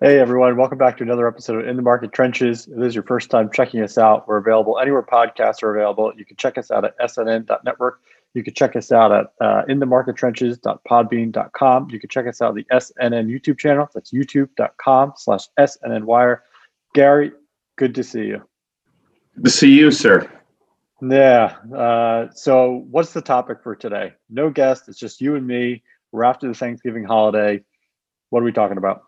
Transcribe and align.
Hey 0.00 0.20
everyone, 0.20 0.56
welcome 0.56 0.78
back 0.78 0.96
to 0.98 1.02
another 1.02 1.26
episode 1.26 1.60
of 1.60 1.66
In 1.66 1.74
the 1.74 1.82
Market 1.82 2.12
Trenches. 2.12 2.68
If 2.68 2.76
this 2.76 2.90
is 2.90 2.94
your 2.94 3.02
first 3.02 3.30
time 3.30 3.50
checking 3.52 3.80
us 3.80 3.98
out, 3.98 4.28
we're 4.28 4.36
available 4.36 4.78
anywhere 4.78 5.02
podcasts 5.02 5.60
are 5.64 5.76
available. 5.76 6.12
You 6.16 6.24
can 6.24 6.36
check 6.36 6.56
us 6.56 6.70
out 6.70 6.84
at 6.84 6.96
snn.network. 7.00 8.00
You 8.32 8.44
can 8.44 8.54
check 8.54 8.76
us 8.76 8.92
out 8.92 9.10
at 9.10 9.32
uh, 9.40 9.64
inthemarkettrenches.podbean.com. 9.68 11.90
You 11.90 11.98
can 11.98 12.08
check 12.10 12.28
us 12.28 12.40
out 12.40 12.50
on 12.50 12.54
the 12.54 12.64
SNN 12.70 13.26
YouTube 13.26 13.58
channel. 13.58 13.88
That's 13.92 14.12
youtube.com 14.12 15.14
slash 15.16 15.48
SNNwire. 15.58 16.42
Gary, 16.94 17.32
good 17.74 17.96
to 17.96 18.04
see 18.04 18.26
you. 18.26 18.40
Good 19.34 19.46
to 19.46 19.50
see 19.50 19.76
you, 19.76 19.90
sir. 19.90 20.30
Yeah. 21.02 21.56
Uh, 21.74 22.30
so 22.30 22.86
what's 22.88 23.14
the 23.14 23.22
topic 23.22 23.64
for 23.64 23.74
today? 23.74 24.12
No 24.30 24.48
guest. 24.48 24.88
It's 24.88 25.00
just 25.00 25.20
you 25.20 25.34
and 25.34 25.44
me. 25.44 25.82
We're 26.12 26.22
after 26.22 26.46
the 26.46 26.54
Thanksgiving 26.54 27.02
holiday. 27.02 27.64
What 28.30 28.42
are 28.42 28.44
we 28.44 28.52
talking 28.52 28.78
about? 28.78 29.02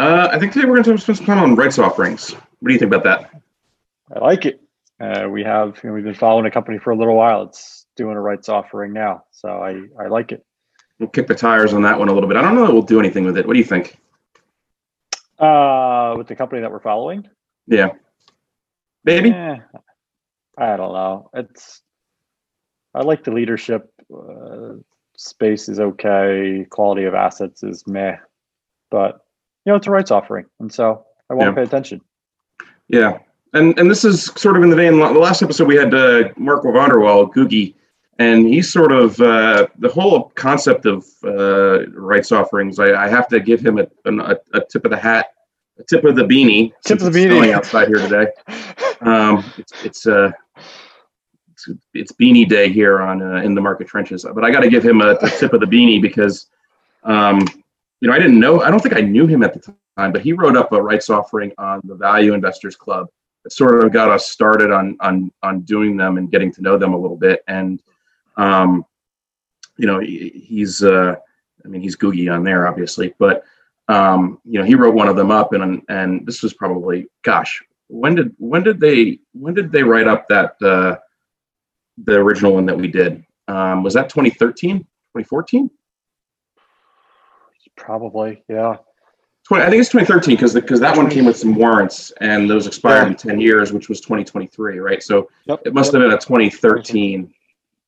Uh, 0.00 0.30
I 0.32 0.38
think 0.38 0.54
today 0.54 0.64
we're 0.64 0.82
going 0.82 0.96
to 0.96 1.02
spend 1.02 1.18
some 1.18 1.26
time 1.26 1.38
on 1.40 1.54
rights 1.54 1.78
offerings. 1.78 2.32
What 2.32 2.68
do 2.68 2.72
you 2.72 2.78
think 2.78 2.90
about 2.90 3.04
that? 3.04 3.42
I 4.16 4.18
like 4.20 4.46
it. 4.46 4.62
Uh, 4.98 5.28
we 5.28 5.44
have 5.44 5.78
you 5.84 5.90
know, 5.90 5.94
we've 5.94 6.04
been 6.04 6.14
following 6.14 6.46
a 6.46 6.50
company 6.50 6.78
for 6.78 6.90
a 6.92 6.96
little 6.96 7.16
while. 7.16 7.42
It's 7.42 7.84
doing 7.96 8.16
a 8.16 8.20
rights 8.20 8.48
offering 8.48 8.94
now, 8.94 9.24
so 9.30 9.50
I 9.50 9.82
I 10.02 10.08
like 10.08 10.32
it. 10.32 10.42
We'll 10.98 11.10
kick 11.10 11.26
the 11.26 11.34
tires 11.34 11.74
on 11.74 11.82
that 11.82 11.98
one 11.98 12.08
a 12.08 12.14
little 12.14 12.30
bit. 12.30 12.38
I 12.38 12.42
don't 12.42 12.54
know 12.54 12.66
that 12.66 12.72
we'll 12.72 12.80
do 12.80 12.98
anything 12.98 13.24
with 13.24 13.36
it. 13.36 13.46
What 13.46 13.52
do 13.52 13.58
you 13.58 13.64
think? 13.64 13.98
Uh, 15.38 16.14
with 16.16 16.28
the 16.28 16.34
company 16.34 16.62
that 16.62 16.70
we're 16.70 16.80
following, 16.80 17.28
Yeah, 17.66 17.90
maybe. 19.04 19.32
Eh, 19.32 19.56
I 20.56 20.76
don't 20.78 20.94
know. 20.94 21.28
It's 21.34 21.82
I 22.94 23.02
like 23.02 23.22
the 23.22 23.32
leadership. 23.32 23.92
Uh, 24.10 24.76
space 25.18 25.68
is 25.68 25.78
okay. 25.78 26.66
Quality 26.70 27.04
of 27.04 27.12
assets 27.14 27.62
is 27.62 27.86
meh, 27.86 28.16
but 28.90 29.26
you 29.64 29.72
know 29.72 29.76
it's 29.76 29.86
a 29.86 29.90
rights 29.90 30.10
offering, 30.10 30.46
and 30.60 30.72
so 30.72 31.04
I 31.28 31.34
want 31.34 31.46
to 31.46 31.50
Yeah. 31.50 31.54
pay 31.54 31.62
attention. 31.62 32.00
Yeah, 32.88 33.18
and 33.52 33.78
and 33.78 33.90
this 33.90 34.04
is 34.04 34.24
sort 34.36 34.56
of 34.56 34.62
in 34.62 34.70
the 34.70 34.76
vein. 34.76 34.98
The 34.98 35.06
last 35.12 35.42
episode 35.42 35.68
we 35.68 35.76
had 35.76 35.94
uh, 35.94 36.28
Mark 36.36 36.64
Vanderwall, 36.64 37.32
Googie, 37.32 37.74
and 38.18 38.46
he's 38.46 38.70
sort 38.72 38.92
of 38.92 39.20
uh, 39.20 39.68
the 39.78 39.88
whole 39.88 40.30
concept 40.34 40.86
of 40.86 41.06
uh, 41.24 41.86
rights 41.90 42.32
offerings. 42.32 42.78
I, 42.78 43.04
I 43.04 43.08
have 43.08 43.28
to 43.28 43.40
give 43.40 43.60
him 43.60 43.78
a, 43.78 43.86
a, 44.06 44.36
a 44.54 44.60
tip 44.70 44.84
of 44.84 44.90
the 44.90 44.96
hat, 44.96 45.26
a 45.78 45.84
tip 45.84 46.04
of 46.04 46.16
the 46.16 46.22
beanie. 46.24 46.72
Tip 46.84 47.00
of 47.02 47.12
the 47.12 47.22
it's 47.24 47.32
beanie. 47.32 47.52
outside 47.52 47.88
here 47.88 47.98
today. 47.98 48.26
Um, 49.02 49.42
it's 49.56 49.72
it's 49.82 50.06
uh, 50.06 50.30
it's, 51.52 51.68
it's 51.94 52.12
beanie 52.12 52.46
day 52.46 52.68
here 52.70 53.00
on 53.00 53.22
uh, 53.22 53.36
in 53.36 53.54
the 53.54 53.60
market 53.62 53.86
trenches. 53.88 54.26
But 54.34 54.44
I 54.44 54.50
got 54.50 54.60
to 54.60 54.68
give 54.68 54.84
him 54.84 55.00
a, 55.00 55.12
a 55.22 55.30
tip 55.30 55.54
of 55.54 55.60
the 55.60 55.66
beanie 55.66 56.02
because, 56.02 56.48
um, 57.04 57.46
you 58.00 58.08
know, 58.08 58.14
I 58.14 58.18
didn't 58.18 58.40
know. 58.40 58.62
I 58.62 58.70
don't 58.70 58.80
think 58.80 58.96
I 58.96 59.00
knew 59.00 59.26
him 59.26 59.42
at 59.42 59.54
the 59.54 59.74
time, 59.96 60.12
but 60.12 60.22
he 60.22 60.32
wrote 60.32 60.56
up 60.56 60.72
a 60.72 60.80
rights 60.80 61.10
offering 61.10 61.52
on 61.58 61.80
the 61.84 61.94
Value 61.94 62.34
Investors 62.34 62.76
Club. 62.76 63.08
That 63.44 63.52
sort 63.52 63.84
of 63.84 63.92
got 63.92 64.10
us 64.10 64.30
started 64.30 64.70
on 64.70 64.96
on 65.00 65.32
on 65.42 65.60
doing 65.62 65.96
them 65.96 66.18
and 66.18 66.30
getting 66.30 66.52
to 66.52 66.62
know 66.62 66.78
them 66.78 66.94
a 66.94 66.98
little 66.98 67.16
bit. 67.16 67.42
And, 67.48 67.82
um, 68.36 68.84
you 69.76 69.86
know, 69.86 69.98
he, 69.98 70.30
he's 70.30 70.82
uh, 70.82 71.14
I 71.64 71.68
mean, 71.68 71.82
he's 71.82 71.96
Googie 71.96 72.32
on 72.32 72.44
there, 72.44 72.66
obviously, 72.66 73.14
but. 73.18 73.44
Um, 73.88 74.40
you 74.44 74.56
know, 74.56 74.64
he 74.64 74.76
wrote 74.76 74.94
one 74.94 75.08
of 75.08 75.16
them 75.16 75.32
up, 75.32 75.52
and 75.52 75.82
and 75.88 76.24
this 76.24 76.44
was 76.44 76.54
probably, 76.54 77.08
gosh, 77.22 77.60
when 77.88 78.14
did 78.14 78.32
when 78.38 78.62
did 78.62 78.78
they 78.78 79.18
when 79.32 79.52
did 79.52 79.72
they 79.72 79.82
write 79.82 80.06
up 80.06 80.28
that 80.28 80.54
uh, 80.62 80.96
the 82.04 82.14
original 82.14 82.54
one 82.54 82.66
that 82.66 82.78
we 82.78 82.86
did? 82.86 83.24
Um, 83.48 83.82
was 83.82 83.94
that 83.94 84.08
2013, 84.08 84.78
2014? 84.78 85.70
Probably, 87.80 88.44
yeah. 88.48 88.76
20, 89.48 89.64
I 89.64 89.70
think 89.70 89.80
it's 89.80 89.88
2013 89.90 90.36
because 90.36 90.54
because 90.54 90.80
that 90.80 90.96
one 90.96 91.08
came 91.08 91.24
with 91.24 91.36
some 91.36 91.54
warrants 91.54 92.12
and 92.20 92.48
those 92.48 92.66
expired 92.66 93.08
in 93.08 93.16
10 93.16 93.40
years, 93.40 93.72
which 93.72 93.88
was 93.88 94.00
2023, 94.00 94.78
right? 94.78 95.02
So 95.02 95.28
Yep. 95.46 95.62
it 95.64 95.74
must 95.74 95.92
have 95.92 96.02
been 96.02 96.12
a 96.12 96.18
2013 96.18 97.32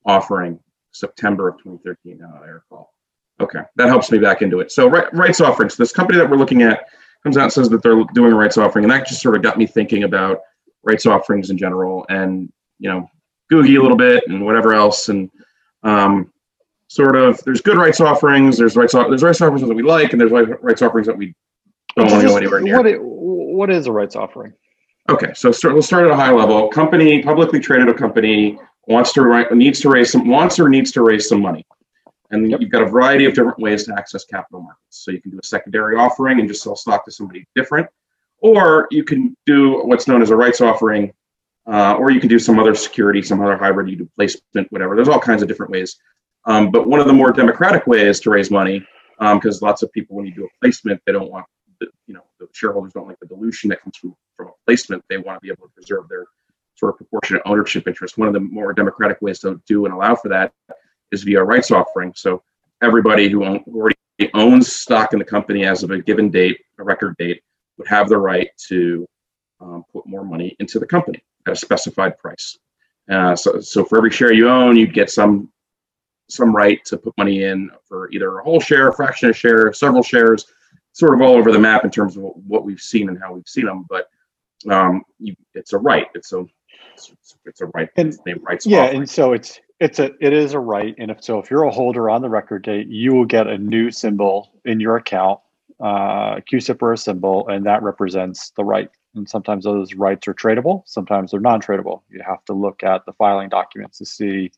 offering, 0.07 0.59
September 0.93 1.49
of 1.49 1.59
2013. 1.59 2.19
Now 2.19 2.41
I 2.43 2.49
recall. 2.49 2.95
Okay, 3.39 3.61
that 3.77 3.89
helps 3.89 4.11
me 4.11 4.19
back 4.19 4.41
into 4.43 4.61
it. 4.61 4.73
So 4.73 4.89
right, 4.89 5.13
rights 5.15 5.41
offerings. 5.41 5.77
This 5.77 5.93
company 5.93 6.19
that 6.19 6.29
we're 6.29 6.37
looking 6.37 6.63
at 6.63 6.89
comes 7.23 7.37
out 7.37 7.45
and 7.45 7.53
says 7.53 7.69
that 7.69 7.83
they're 7.83 8.03
doing 8.15 8.33
a 8.33 8.37
rights 8.37 8.57
offering, 8.59 8.85
and 8.85 8.91
that 8.91 9.07
just 9.07 9.21
sort 9.21 9.37
of 9.37 9.43
got 9.43 9.59
me 9.59 9.67
thinking 9.67 10.05
about 10.05 10.41
rights 10.83 11.07
offerings 11.07 11.51
in 11.51 11.59
general, 11.59 12.07
and 12.09 12.51
you 12.79 12.89
know, 12.89 13.09
Googie 13.53 13.79
a 13.79 13.83
little 13.83 13.97
bit 13.97 14.25
and 14.27 14.45
whatever 14.45 14.75
else, 14.75 15.09
and 15.11 15.31
um, 15.83 16.33
sort 16.93 17.17
of 17.17 17.43
there's 17.45 17.63
good 17.63 17.79
rights 17.79 18.01
offerings. 18.01 18.59
There's 18.59 18.77
rights 18.77 18.93
there's 18.93 19.23
rights 19.23 19.41
offerings 19.41 19.67
that 19.67 19.75
we 19.75 19.83
like, 19.83 20.13
and 20.13 20.21
there's 20.21 20.31
rights 20.31 20.83
offerings 20.83 21.07
that 21.07 21.17
we 21.17 21.35
don't 21.97 22.11
want 22.11 22.23
to 22.23 22.29
go 22.29 22.37
anywhere 22.37 22.61
near. 22.61 22.77
What 22.77 22.87
i- 22.87 22.99
what 22.99 23.71
is 23.71 23.87
a 23.87 23.93
rights 23.93 24.15
offering? 24.17 24.53
Okay, 25.09 25.33
so 25.35 25.51
start, 25.53 25.75
we'll 25.75 25.83
start 25.83 26.05
at 26.05 26.11
a 26.11 26.17
high 26.17 26.33
level. 26.33 26.69
Company, 26.69 27.23
publicly 27.23 27.61
traded 27.61 27.89
a 27.89 27.95
company 27.95 28.59
wants 28.89 29.13
to 29.15 29.47
needs 29.55 29.81
to 29.81 29.89
raise 29.89 30.13
some 30.13 30.29
wants 30.29 30.59
or 30.61 30.69
needs 30.69 30.91
to 30.93 31.03
raise 31.03 31.29
some 31.29 31.41
money, 31.41 31.65
and 32.31 32.51
Yep. 32.51 32.61
you've 32.61 32.71
got 32.71 32.83
a 32.83 32.87
variety 32.87 33.25
of 33.25 33.35
different 33.35 33.59
ways 33.59 33.85
to 33.85 33.95
access 33.97 34.25
capital 34.25 34.61
markets. 34.61 34.83
So 34.91 35.11
you 35.13 35.21
can 35.21 35.31
do 35.31 35.39
a 35.39 35.47
secondary 35.47 35.97
offering 35.97 36.41
and 36.41 36.49
just 36.49 36.63
sell 36.63 36.77
stock 36.77 37.05
to 37.07 37.11
somebody 37.11 37.47
different, 37.55 37.87
or 38.39 38.87
you 38.91 39.03
can 39.05 39.35
do 39.47 39.81
what's 39.85 40.07
known 40.09 40.21
as 40.23 40.31
a 40.31 40.37
rights 40.37 40.61
offering, 40.61 41.13
uh, 41.67 41.95
or 41.99 42.11
you 42.11 42.21
can 42.21 42.29
do 42.29 42.39
some 42.39 42.59
other 42.59 42.75
security, 42.75 43.23
some 43.23 43.41
other 43.41 43.57
hybrid. 43.57 43.89
You 43.89 43.97
do 43.97 44.09
placement, 44.17 44.71
whatever. 44.73 44.95
There's 44.97 45.09
all 45.09 45.21
kinds 45.21 45.43
of 45.43 45.49
different 45.49 45.73
ways. 45.73 45.97
Um, 46.45 46.71
but 46.71 46.87
one 46.87 47.01
of 47.01 47.07
the 47.07 47.13
more 47.13 47.33
democratic 47.33 47.87
ways 47.87 48.21
to 48.21 48.31
raise 48.31 48.51
money, 48.51 48.87
because 49.19 49.63
lots 49.63 49.83
of 49.83 49.93
people, 49.93 50.17
when 50.17 50.27
you 50.27 50.35
do 50.35 50.45
a 50.45 50.49
placement, 50.61 51.01
they 51.07 51.13
don't 51.13 51.31
want 51.31 51.47
the, 51.81 51.87
you 52.07 52.15
know 52.15 52.25
the 52.41 52.49
shareholders 52.53 52.93
don't 52.93 53.09
like 53.09 53.19
the 53.21 53.27
dilution 53.27 53.71
that 53.71 53.81
comes 53.81 53.97
from 53.97 54.17
from 54.37 54.49
a 54.49 54.53
placement. 54.67 55.05
They 55.09 55.19
want 55.19 55.37
to 55.37 55.41
be 55.41 55.49
able 55.49 55.67
to 55.67 55.73
preserve 55.75 56.09
their 56.09 56.27
sort 56.75 56.95
of 56.95 56.97
proportionate 56.97 57.43
ownership 57.47 57.87
interest. 57.87 58.19
One 58.19 58.29
of 58.29 58.35
the 58.35 58.41
more 58.41 58.73
democratic 58.73 59.21
ways 59.23 59.39
to 59.41 59.61
do 59.67 59.85
and 59.85 59.95
allow 59.95 60.17
for 60.17 60.29
that 60.29 60.53
is 61.13 61.23
via 61.23 61.43
rights 61.43 61.71
offering. 61.71 62.13
So 62.17 62.43
everybody 62.83 63.29
who, 63.29 63.45
own, 63.45 63.63
who 63.67 63.77
already 63.77 63.97
owns 64.35 64.73
stock 64.73 65.13
in 65.13 65.19
the 65.19 65.25
company 65.25 65.65
as 65.65 65.83
of 65.83 65.91
a 65.91 66.01
given 66.01 66.31
date, 66.31 66.61
a 66.79 66.83
record 66.83 67.17
date, 67.19 67.43
would 67.79 67.87
have 67.89 68.09
the 68.09 68.19
right 68.19 68.49
to 68.69 69.07
um, 69.61 69.85
put 69.93 70.07
more 70.07 70.25
money 70.25 70.57
into 70.59 70.79
the 70.79 70.87
company 70.87 71.23
at 71.47 71.53
a 71.53 71.57
specified 71.57 72.17
price. 72.19 72.59
Uh, 73.11 73.37
so, 73.37 73.61
so 73.61 73.85
for 73.85 73.99
every 73.99 74.11
share 74.11 74.33
you 74.33 74.49
own, 74.49 74.77
you'd 74.77 74.95
get 74.95 75.11
some 75.11 75.52
some 76.33 76.55
right 76.55 76.85
to 76.87 76.97
put 76.97 77.17
money 77.19 77.45
in 77.45 77.71
for 77.87 78.11
either 78.11 78.39
a 78.39 78.43
whole 78.45 78.61
share, 78.61 78.89
a 78.89 78.95
fraction 78.95 79.29
of 79.31 79.37
share, 79.37 79.73
several 79.73 80.03
shares, 80.03 80.47
sort 80.93 81.15
of 81.15 81.21
all 81.21 81.35
over 81.37 81.53
the 81.53 81.59
map 81.59 81.85
in 81.85 81.91
terms 81.91 82.17
of 82.17 82.23
what 82.47 82.65
we've 82.65 82.81
seen 82.81 83.09
and 83.09 83.19
how 83.21 83.33
we've 83.33 83.49
seen 83.49 83.67
them. 83.67 83.85
But 83.89 84.09
um, 84.71 85.03
you, 85.19 85.35
it's 85.55 85.73
a 85.73 85.79
right. 85.79 86.07
It's 86.15 86.33
a 86.33 86.45
it's, 86.95 87.15
it's 87.45 87.61
a 87.61 87.67
right. 87.67 87.89
And- 87.97 88.09
It's 88.09 88.19
named 88.27 88.41
rights. 88.43 88.67
Yeah, 88.67 88.83
offering. 88.85 88.97
and 89.01 89.11
so 89.11 89.33
it's 89.33 89.61
it's 89.81 89.99
a 89.99 90.11
it 90.21 90.33
is 90.33 90.55
a 90.55 90.61
right, 90.61 90.95
and 90.99 91.11
if 91.11 91.23
so, 91.25 91.39
if 91.39 91.51
you're 91.51 91.65
a 91.65 91.71
holder 91.71 92.09
on 92.09 92.23
the 92.23 92.29
record 92.29 92.63
date, 92.65 92.87
you 92.89 93.13
will 93.15 93.25
get 93.25 93.47
a 93.49 93.59
new 93.59 93.91
symbol 93.91 94.53
in 94.65 94.79
your 94.79 94.97
account, 94.97 95.41
uh, 95.81 96.37
CUSIP 96.49 96.81
or 96.83 96.93
a 96.93 96.97
symbol, 96.99 97.49
and 97.49 97.67
that 97.67 97.83
represents 97.83 98.51
the 98.51 98.65
right. 98.65 98.89
And 99.15 99.29
sometimes 99.29 99.65
those 99.65 99.93
rights 99.95 100.27
are 100.29 100.35
tradable, 100.35 100.85
sometimes 100.87 101.33
they're 101.33 101.41
non-tradable. 101.41 102.03
You 102.09 102.23
have 102.27 102.45
to 102.47 102.53
look 102.53 102.83
at 102.85 103.05
the 103.07 103.13
filing 103.13 103.49
documents 103.49 103.99
to 103.99 104.07
see 104.07 104.53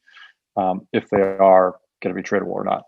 um, 0.56 0.86
if 0.92 1.08
they 1.10 1.20
are 1.20 1.76
going 2.02 2.14
to 2.14 2.20
be 2.20 2.26
tradable 2.26 2.48
or 2.48 2.64
not. 2.64 2.84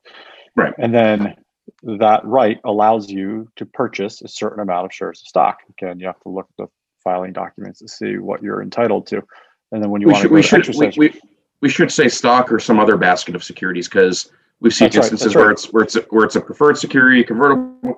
Right. 0.55 0.75
And 0.79 0.95
then 0.95 1.35
that 1.83 2.25
right 2.25 2.59
allows 2.65 3.11
you 3.11 3.49
to 3.57 3.67
purchase 3.67 4.23
a 4.23 4.29
certain 4.29 4.61
amount 4.61 4.87
of 4.87 4.93
shares 4.93 5.21
of 5.23 5.29
stock. 5.29 5.59
Again, 5.71 5.99
you 5.99 6.07
have 6.07 6.21
to 6.21 6.29
look 6.29 6.47
at 6.51 6.65
the 6.65 6.67
filing 7.03 7.33
documents 7.33 7.81
to 7.81 7.89
see 7.89 8.19
what 8.19 8.43
you're 8.43 8.63
entitled 8.63 9.07
to. 9.09 9.23
And 9.73 9.83
then 9.83 9.91
when 9.91 10.01
you 10.01 10.07
we 10.07 10.13
want 10.13 10.23
should 10.23 10.29
to 10.29 10.35
we 10.35 10.43
should 10.43 10.67
we, 10.77 10.87
exercise, 10.87 10.97
we, 10.97 11.21
we 11.61 11.69
should 11.69 11.91
say 11.91 12.09
stock 12.09 12.53
or 12.53 12.59
some 12.59 12.79
other 12.79 12.97
basket 12.97 13.35
of 13.35 13.43
securities 13.43 13.89
because 13.89 14.31
we've 14.61 14.75
seen 14.75 14.87
That's 14.87 14.97
right, 14.97 15.03
instances 15.05 15.35
right. 15.35 15.43
where 15.43 15.51
it's 15.51 15.67
where 15.67 15.83
it's 15.83 15.97
a, 15.97 16.01
where 16.11 16.25
it's 16.25 16.37
a 16.37 16.41
preferred 16.41 16.79
security, 16.79 17.23
convertible 17.25 17.95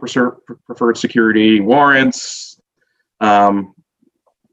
preferred 0.66 0.96
security, 0.96 1.60
warrants. 1.60 2.60
Um, 3.20 3.74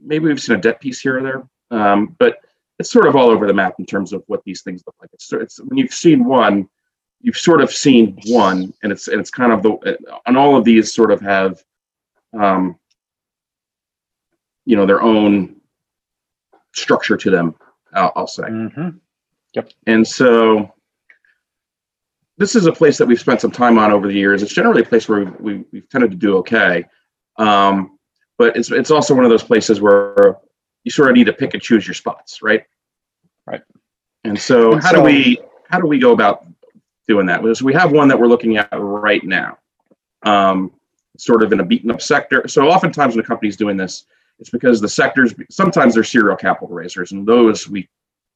maybe 0.02 0.26
we've 0.26 0.42
seen 0.42 0.58
a 0.58 0.62
debt 0.62 0.82
piece 0.82 1.00
here 1.00 1.20
or 1.20 1.24
there, 1.24 1.48
um, 1.72 2.16
but 2.20 2.38
it's 2.80 2.92
sort 2.92 3.08
of 3.08 3.16
all 3.16 3.30
over 3.30 3.48
the 3.48 3.54
map 3.54 3.76
in 3.80 3.86
terms 3.86 4.14
of 4.14 4.24
what 4.28 4.44
these 4.44 4.62
things 4.62 4.84
look 4.86 4.96
like. 5.02 5.10
It's, 5.14 5.32
it's 5.32 5.60
when 5.64 5.78
you've 5.78 5.94
seen 5.94 6.26
one, 6.26 6.68
you've 7.22 7.38
sort 7.38 7.62
of 7.62 7.72
seen 7.72 8.20
one, 8.28 8.74
and 8.84 8.92
it's 8.92 9.08
and 9.08 9.20
it's 9.20 9.32
kind 9.32 9.52
of 9.52 9.64
the 9.64 9.98
and 10.26 10.38
all 10.38 10.56
of 10.56 10.64
these 10.64 10.94
sort 10.94 11.12
of 11.12 11.22
have 11.22 11.64
um, 12.34 12.78
you 14.66 14.76
know, 14.76 14.86
their 14.86 15.02
own 15.02 15.56
structure 16.74 17.18
to 17.18 17.30
them. 17.30 17.56
I'll, 17.94 18.12
I'll 18.16 18.28
say. 18.28 18.44
Mhm. 18.44 19.00
And 19.88 20.06
so 20.06 20.74
this 22.38 22.56
is 22.56 22.66
a 22.66 22.74
place 22.74 22.98
that 22.98 23.08
we've 23.08 23.20
spent 23.20 23.40
some 23.40 23.52
time 23.52 23.78
on 23.78 23.92
over 23.92 24.08
the 24.08 24.14
years. 24.14 24.44
It's 24.44 24.54
generally 24.54 24.82
a 24.82 24.86
place 24.86 25.08
where 25.08 25.20
we've, 25.20 25.40
we, 25.40 25.66
we've 25.72 25.90
tended 25.90 26.12
to 26.12 26.18
do 26.18 26.38
okay. 26.38 26.84
Um, 27.38 27.98
but 28.38 28.58
it's, 28.58 28.70
it's 28.72 28.92
also 28.92 29.16
one 29.16 29.24
of 29.24 29.30
those 29.30 29.44
places 29.44 29.80
where 29.80 30.38
you 30.86 30.92
sort 30.92 31.10
of 31.10 31.16
need 31.16 31.26
to 31.26 31.34
pick 31.34 31.54
and 31.54 31.62
choose 31.62 31.86
your 31.86 31.94
spots, 31.94 32.42
right? 32.42 32.64
Right. 33.46 33.62
And 34.24 34.40
so 34.40 34.74
And 34.74 34.82
how 34.82 34.94
do 34.94 35.02
we, 35.02 35.40
how 35.70 35.80
do 35.80 35.88
we 35.88 36.00
go 36.00 36.14
about 36.14 36.46
doing 37.08 37.26
that? 37.26 37.42
Because 37.42 37.62
we 37.62 37.74
have 37.74 37.92
one 37.92 38.08
that 38.08 38.18
we're 38.18 38.28
looking 38.28 38.56
at 38.58 38.70
right 38.72 39.24
now. 39.24 39.58
Um, 40.24 40.72
sort 41.18 41.44
of 41.44 41.54
in 41.54 41.60
a 41.60 41.66
beaten 41.66 41.92
up 41.92 42.02
sector. 42.02 42.48
So 42.48 42.68
oftentimes 42.68 43.16
when 43.16 43.24
a 43.24 43.28
company's 43.28 43.58
doing 43.58 43.78
this, 43.78 44.06
it's 44.40 44.50
because 44.50 44.82
the 44.82 44.90
sectors, 44.90 45.34
sometimes 45.50 45.94
they're 45.94 46.04
serial 46.04 46.36
capital 46.36 46.68
raisers 46.68 47.12
and 47.12 47.26
those 47.26 47.70
we 47.70 47.88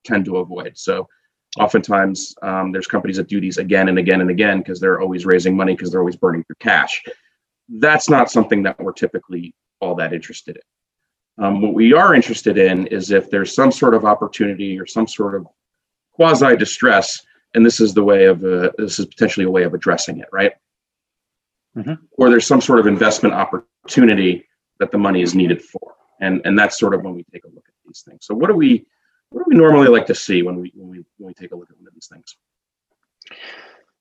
tend 0.06 0.25
to 0.25 0.38
avoid. 0.38 0.78
So 0.78 1.07
oftentimes 1.57 2.36
um, 2.42 2.72
there's 2.72 2.88
companies 2.88 3.18
that 3.18 3.28
do 3.28 3.42
these 3.42 3.57
again 3.57 3.90
and 3.90 4.00
again 4.00 4.22
and 4.22 4.30
again 4.30 4.60
because 4.60 4.80
they're 4.80 5.01
always 5.01 5.25
raising 5.25 5.56
money 5.57 5.74
because 5.74 5.92
they're 5.92 6.00
always 6.00 6.16
burning 6.16 6.44
through 6.44 6.56
cash. 6.60 7.04
That's 7.68 8.10
not 8.10 8.31
something 8.31 8.63
that 8.63 8.80
we're 8.80 8.94
typically 8.94 9.54
all 9.81 9.96
that 9.96 10.13
interested 10.13 10.56
in. 10.56 10.62
Um, 11.39 11.62
what 11.62 11.74
we 11.74 11.94
are 11.94 12.13
interested 12.13 12.57
in 12.57 12.88
is 12.88 13.12
if 13.12 13.30
there's 13.30 13.56
some 13.56 13.71
sort 13.71 13.94
of 13.94 14.03
opportunity 14.06 14.77
or 14.80 14.86
some 14.86 15.07
sort 15.07 15.36
of 15.36 15.47
quasi 16.12 16.57
distress, 16.57 17.25
and 17.56 17.65
this 17.65 17.80
is 17.80 17.94
the 17.94 18.03
way 18.03 18.25
of 18.25 18.44
uh, 18.44 18.71
this 18.77 19.00
is 19.00 19.06
potentially 19.06 19.45
a 19.45 19.50
way 19.50 19.63
of 19.63 19.74
addressing 19.74 20.19
it, 20.19 20.27
right? 20.31 20.53
Mhm. 21.77 21.97
Or 22.12 22.30
there's 22.30 22.45
some 22.45 22.62
sort 22.62 22.80
of 22.80 22.88
investment 22.88 23.33
opportunity 23.33 24.45
that 24.80 24.91
the 24.91 24.97
money 24.97 25.21
is 25.21 25.33
needed 25.33 25.63
for, 25.63 25.95
and 26.19 26.41
and 26.45 26.59
that's 26.59 26.77
sort 26.77 26.94
of 26.94 27.03
when 27.03 27.15
we 27.15 27.24
take 27.31 27.45
a 27.45 27.47
look 27.47 27.65
at 27.68 27.74
these 27.86 28.03
things. 28.06 28.25
So 28.25 28.36
what 28.36 28.47
do 28.47 28.56
we 28.56 28.86
what 29.30 29.39
do 29.39 29.45
we 29.47 29.56
normally 29.56 29.88
like 29.88 30.07
to 30.07 30.15
see 30.15 30.44
when 30.44 30.59
we 30.59 30.74
when 30.75 30.89
we 30.89 31.06
when 31.18 31.27
we 31.27 31.33
take 31.33 31.53
a 31.53 31.56
look 31.56 31.69
at 31.69 31.77
one 31.77 31.88
of 31.88 31.94
these 31.94 32.09
things? 32.12 32.36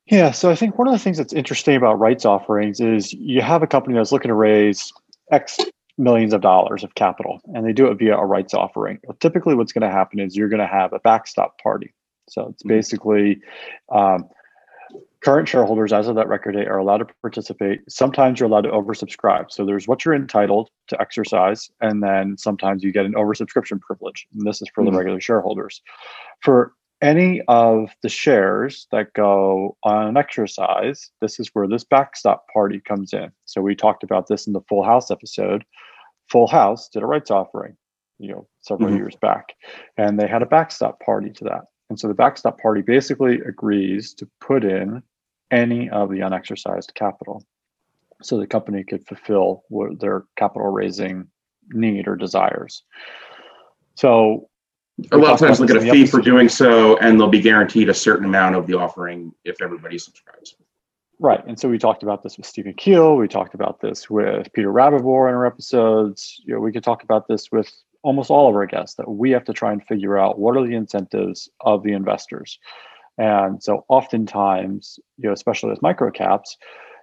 Yeah, 0.06 0.32
so 0.32 0.50
I 0.50 0.56
think 0.56 0.79
one 0.79 0.88
of 0.88 0.93
the 0.93 0.99
things 0.99 1.19
that's 1.19 1.35
interesting 1.35 1.76
about 1.76 1.99
rights 1.99 2.25
offerings 2.25 2.81
is 2.81 3.12
you 3.12 3.43
have 3.43 3.62
a 3.62 3.67
company 3.67 3.94
that's 3.94 4.11
looking 4.11 4.31
to 4.31 4.35
raise 4.35 4.90
X 5.31 5.58
millions 5.99 6.33
of 6.33 6.41
dollars 6.41 6.85
of 6.85 6.95
capital, 6.95 7.41
and 7.55 7.67
they 7.67 7.73
do 7.73 7.89
it 7.89 7.99
via 7.99 8.17
a 8.17 8.25
rights 8.25 8.55
offering. 8.55 8.99
Well, 9.05 9.17
typically, 9.21 9.55
what's 9.55 9.73
going 9.73 9.89
to 9.89 9.95
happen 9.95 10.21
is 10.21 10.37
you're 10.37 10.49
going 10.49 10.61
to 10.61 10.67
have 10.67 10.93
a 10.93 11.00
backstop 11.00 11.61
party. 11.61 11.93
So 12.29 12.49
it's 12.49 12.62
Mhm. 12.62 12.69
basically 12.69 13.41
um, 13.91 14.29
current 15.21 15.49
shareholders, 15.49 15.93
as 15.93 16.06
of 16.06 16.15
that 16.15 16.29
record 16.29 16.53
date, 16.53 16.69
are 16.69 16.79
allowed 16.79 16.99
to 16.99 17.06
participate. 17.21 17.81
Sometimes 17.91 18.39
you're 18.39 18.49
allowed 18.49 18.62
to 18.62 18.71
oversubscribe. 18.71 19.50
So 19.50 19.65
there's 19.67 19.89
what 19.89 20.05
you're 20.05 20.15
entitled 20.15 20.71
to 20.89 21.00
exercise, 21.00 21.71
and 21.81 22.03
then 22.03 22.37
sometimes 22.39 22.85
you 22.85 22.93
get 22.93 23.05
an 23.05 23.15
oversubscription 23.15 23.81
privilege. 23.81 24.29
And 24.33 24.47
this 24.47 24.62
is 24.62 24.69
for 24.75 24.85
Mhm. 24.85 24.93
the 24.93 24.99
regular 24.99 25.21
shareholders. 25.21 25.83
For 26.43 26.73
any 27.00 27.43
of 27.49 27.91
the 28.03 28.09
shares 28.09 28.87
that 28.91 29.12
go 29.15 29.77
on 29.85 30.09
an 30.09 30.17
exercise, 30.17 31.11
this 31.21 31.39
is 31.39 31.49
where 31.53 31.67
this 31.69 31.85
backstop 31.85 32.47
party 32.53 32.81
comes 32.81 33.12
in. 33.12 33.31
So 33.45 33.61
we 33.61 33.75
talked 33.75 34.03
about 34.03 34.27
this 34.27 34.47
in 34.47 34.53
the 34.53 34.62
Full 34.69 34.83
House 34.83 35.11
episode. 35.11 35.65
Full 36.30 36.46
House 36.46 36.88
did 36.88 37.02
a 37.02 37.06
rights 37.06 37.30
offering, 37.30 37.76
you 38.19 38.32
know, 38.32 38.46
several 38.60 38.90
Mhm. 38.90 38.96
years 38.98 39.16
back, 39.16 39.54
and 39.96 40.19
they 40.19 40.26
had 40.26 40.42
a 40.42 40.46
backstop 40.46 41.00
party 41.00 41.30
to 41.30 41.44
that. 41.44 41.64
And 41.90 41.98
so 41.98 42.08
the 42.08 42.14
backstop 42.14 42.60
party 42.60 42.82
basically 42.82 43.40
agrees 43.40 44.14
to 44.14 44.28
put 44.40 44.64
in 44.64 45.02
any 45.50 45.88
of 45.88 46.10
the 46.10 46.20
unexercised 46.22 46.94
capital, 46.94 47.42
so 48.22 48.36
the 48.36 48.46
company 48.46 48.84
could 48.84 49.06
fulfill 49.06 49.64
what 49.69 49.98
their 50.00 50.25
capital 50.36 50.69
raising 50.69 51.30
need 51.70 52.06
or 52.06 52.16
desires. 52.16 52.82
So 53.94 54.48
A 55.12 55.16
lot 55.16 55.32
of 55.32 55.38
times 55.38 55.58
they'll 55.58 55.69
get 55.69 55.76
a 55.76 55.92
fee 55.92 56.06
for 56.06 56.20
doing 56.20 56.48
so, 56.48 56.96
and 56.98 57.19
they'll 57.19 57.28
be 57.28 57.40
guaranteed 57.40 57.88
a 57.88 57.94
certain 57.94 58.25
amount 58.25 58.56
of 58.56 58.66
the 58.66 58.75
offering 58.75 59.32
if 59.44 59.62
everybody 59.62 59.96
subscribes. 59.96 60.56
Right. 61.20 61.44
And 61.47 61.59
so 61.59 61.69
we 61.69 61.79
talked 61.79 62.05
about 62.05 62.23
this 62.23 62.37
with 62.37 62.47
Stephen 62.47 62.75
Keel. 62.75 63.17
We 63.17 63.26
talked 63.26 63.55
about 63.55 63.81
this 63.81 64.09
with 64.09 64.53
Peter 64.53 64.73
Rabover 64.73 65.29
in 65.29 65.35
our 65.35 65.47
episodes. 65.47 66.41
You 66.47 66.55
know, 66.55 66.61
we 66.61 66.70
could 66.70 66.85
talk 66.85 67.03
about 67.03 67.26
this 67.26 67.50
with 67.50 67.70
almost 68.05 68.31
all 68.31 68.49
of 68.49 68.55
our 68.55 68.67
guests 68.67 68.94
that 68.97 69.11
we 69.11 69.32
have 69.32 69.44
to 69.44 69.53
try 69.53 69.73
and 69.73 69.85
figure 69.85 70.17
out 70.17 70.38
what 70.38 70.56
are 70.56 70.65
the 70.65 70.76
incentives 70.76 71.49
of 71.61 71.82
the 71.82 71.93
investors. 71.93 72.59
And 73.19 73.61
so 73.61 73.85
oftentimes, 73.88 75.00
you 75.17 75.26
know, 75.26 75.32
especially 75.32 75.70
with 75.70 75.82
micro 75.82 76.12
caps, 76.12 76.56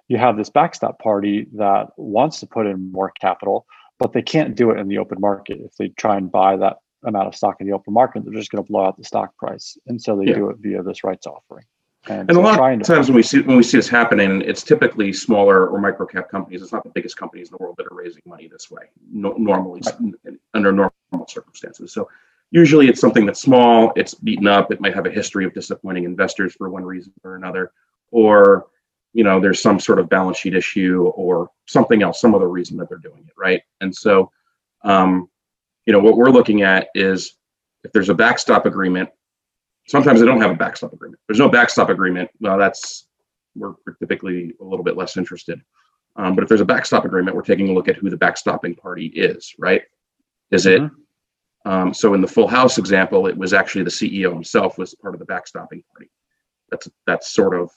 you 0.07 0.17
have 0.17 0.37
this 0.37 0.49
backstop 0.49 0.97
party 0.99 1.47
that 1.55 1.87
wants 1.97 2.39
to 2.39 2.47
put 2.47 2.67
in 2.67 2.93
more 2.93 3.11
capital, 3.19 3.65
but 3.99 4.13
they 4.13 4.21
can't 4.21 4.55
do 4.55 4.71
it 4.71 4.79
in 4.79 4.87
the 4.87 4.97
open 4.97 5.19
market. 5.19 5.59
If 5.59 5.75
they 5.75 5.89
try 5.89 6.15
and 6.15 6.31
buy 6.31 6.55
that 6.55 6.77
amount 7.05 7.27
of 7.27 7.35
stock 7.35 7.57
in 7.59 7.67
the 7.67 7.73
open 7.73 7.93
market, 7.93 8.23
they're 8.23 8.33
just 8.33 8.49
going 8.51 8.63
to 8.63 8.71
blow 8.71 8.85
out 8.85 8.97
the 8.97 9.03
stock 9.03 9.35
price. 9.37 9.77
And 9.87 10.01
so 10.01 10.15
they 10.15 10.27
Yeah. 10.27 10.35
do 10.35 10.49
it 10.51 10.57
via 10.59 10.83
this 10.83 11.03
rights 11.03 11.27
offering. 11.27 11.65
And 12.07 12.29
a 12.29 12.33
so 12.33 12.41
lot 12.41 12.73
of 12.73 12.83
times 12.83 13.07
when 13.07 13.15
we 13.15 13.23
see 13.23 13.41
when 13.41 13.57
we 13.57 13.63
see 13.63 13.77
this 13.77 13.87
happening, 13.87 14.41
it's 14.41 14.63
typically 14.63 15.11
smaller 15.11 15.67
or 15.67 15.79
micro 15.79 16.05
cap 16.05 16.29
companies. 16.29 16.61
It's 16.61 16.71
not 16.71 16.83
the 16.83 16.89
biggest 16.89 17.17
companies 17.17 17.49
in 17.49 17.57
the 17.57 17.63
world 17.63 17.75
that 17.77 17.87
are 17.87 17.95
raising 17.95 18.21
money 18.25 18.47
this 18.47 18.69
way. 18.69 18.83
No, 19.11 19.33
normally, 19.37 19.81
under 20.53 20.71
normal 20.71 21.27
circumstances. 21.27 21.91
So 21.91 22.09
usually 22.51 22.87
it's 22.89 23.01
something 23.01 23.25
that's 23.25 23.41
small. 23.41 23.91
It's 23.95 24.13
beaten 24.13 24.47
up. 24.47 24.71
It 24.71 24.81
might 24.81 24.93
have 24.93 25.05
a 25.05 25.11
history 25.11 25.45
of 25.45 25.53
disappointing 25.53 26.03
investors 26.03 26.53
for 26.53 26.69
one 26.69 26.85
reason 26.85 27.13
or 27.23 27.35
another, 27.35 27.71
or 28.11 28.67
you 29.13 29.23
know 29.23 29.39
there's 29.39 29.61
some 29.61 29.79
sort 29.79 29.99
of 29.99 30.07
balance 30.09 30.37
sheet 30.37 30.53
issue 30.53 31.11
or 31.15 31.49
something 31.65 32.03
else, 32.03 32.21
some 32.21 32.35
other 32.35 32.49
reason 32.49 32.77
that 32.77 32.89
they're 32.89 32.97
doing 32.99 33.23
it, 33.27 33.33
right? 33.37 33.61
And 33.81 33.95
so, 33.95 34.31
um, 34.83 35.29
you 35.85 35.93
know, 35.93 35.99
what 35.99 36.17
we're 36.17 36.29
looking 36.29 36.61
at 36.61 36.89
is 36.93 37.35
if 37.83 37.91
there's 37.91 38.09
a 38.09 38.13
backstop 38.15 38.65
agreement 38.65 39.09
Sometimes 39.87 40.19
they 40.19 40.25
don't 40.25 40.41
have 40.41 40.51
a 40.51 40.55
backstop 40.55 40.93
agreement. 40.93 41.19
There's 41.27 41.39
no 41.39 41.49
backstop 41.49 41.89
agreement. 41.89 42.29
Well, 42.39 42.57
that's 42.57 43.07
we're 43.55 43.73
typically 43.99 44.53
a 44.59 44.63
little 44.63 44.83
bit 44.83 44.97
less 44.97 45.15
interested. 45.17 45.61
Um, 46.17 46.35
but 46.35 46.43
if 46.43 46.49
there's 46.49 46.61
a 46.61 46.65
backstop 46.65 47.05
agreement, 47.05 47.35
we're 47.35 47.43
taking 47.43 47.69
a 47.69 47.73
look 47.73 47.87
at 47.87 47.95
who 47.95 48.09
the 48.09 48.17
backstopping 48.17 48.77
party 48.77 49.07
is, 49.07 49.53
right? 49.59 49.83
Is 50.51 50.65
it 50.65 50.81
Mhm. 50.81 50.91
um, 51.65 51.93
so 51.93 52.13
in 52.13 52.21
the 52.21 52.27
Full 52.27 52.47
House 52.47 52.77
example, 52.77 53.27
it 53.27 53.37
was 53.37 53.53
actually 53.53 53.83
the 53.83 53.89
CEO 53.91 54.31
himself 54.33 54.77
was 54.77 54.93
part 54.95 55.13
of 55.15 55.19
the 55.19 55.25
backstopping 55.25 55.83
party. 55.91 56.09
That's 56.69 56.89
that's 57.05 57.31
sort 57.31 57.55
of 57.55 57.71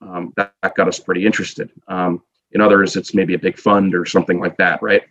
um, 0.00 0.32
that, 0.36 0.52
that 0.62 0.76
got 0.76 0.86
us 0.88 1.00
pretty 1.00 1.26
interested. 1.26 1.72
Um, 1.88 2.22
in 2.52 2.60
others, 2.60 2.94
it's 2.96 3.14
maybe 3.14 3.34
a 3.34 3.38
big 3.38 3.58
fund 3.58 3.94
or 3.94 4.04
something 4.06 4.38
like 4.38 4.56
that, 4.58 4.80
right? 4.80 5.02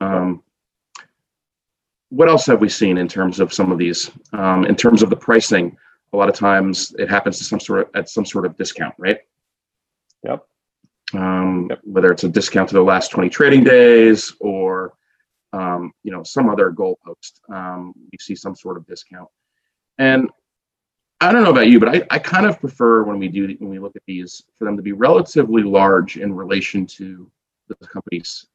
Um, 0.00 0.42
what 2.10 2.28
else 2.28 2.46
have 2.46 2.60
we 2.60 2.68
seen 2.68 2.98
in 2.98 3.08
terms 3.08 3.40
of 3.40 3.52
some 3.52 3.70
of 3.70 3.78
these? 3.78 4.10
Um, 4.32 4.64
in 4.64 4.76
terms 4.76 5.02
of 5.02 5.10
the 5.10 5.16
pricing, 5.16 5.76
a 6.12 6.16
lot 6.16 6.28
of 6.28 6.34
times 6.34 6.94
it 6.98 7.08
happens 7.08 7.38
to 7.38 7.44
some 7.44 7.60
sort 7.60 7.80
of 7.80 7.88
at 7.94 8.08
some 8.08 8.24
sort 8.24 8.46
of 8.46 8.56
discount, 8.56 8.94
right? 8.98 9.18
Yep. 10.24 10.44
Um, 11.14 11.66
Yep. 11.70 11.80
Whether 11.84 12.12
it's 12.12 12.24
a 12.24 12.28
discount 12.28 12.68
to 12.70 12.74
the 12.74 12.82
last 12.82 13.10
20 13.10 13.28
trading 13.28 13.64
days 13.64 14.34
or 14.40 14.94
um, 15.52 15.92
you 16.02 16.12
know 16.12 16.22
some 16.22 16.48
other 16.48 16.70
goalpost, 16.70 17.40
um, 17.50 17.94
you 17.96 18.18
see 18.20 18.34
some 18.34 18.54
sort 18.54 18.76
of 18.76 18.86
discount. 18.86 19.28
And 19.98 20.30
I 21.20 21.32
don't 21.32 21.42
know 21.42 21.50
about 21.50 21.68
you, 21.68 21.80
but 21.80 21.88
I, 21.88 22.02
I 22.10 22.18
kind 22.18 22.46
of 22.46 22.60
prefer 22.60 23.02
when 23.02 23.18
we 23.18 23.28
do 23.28 23.54
when 23.58 23.70
we 23.70 23.78
look 23.78 23.96
at 23.96 24.02
these 24.06 24.42
for 24.56 24.64
them 24.64 24.76
to 24.76 24.82
be 24.82 24.92
relatively 24.92 25.62
large 25.62 26.16
in 26.16 26.32
relation 26.32 26.86
to 26.86 27.30
the 27.68 27.74
companies. 27.86 28.46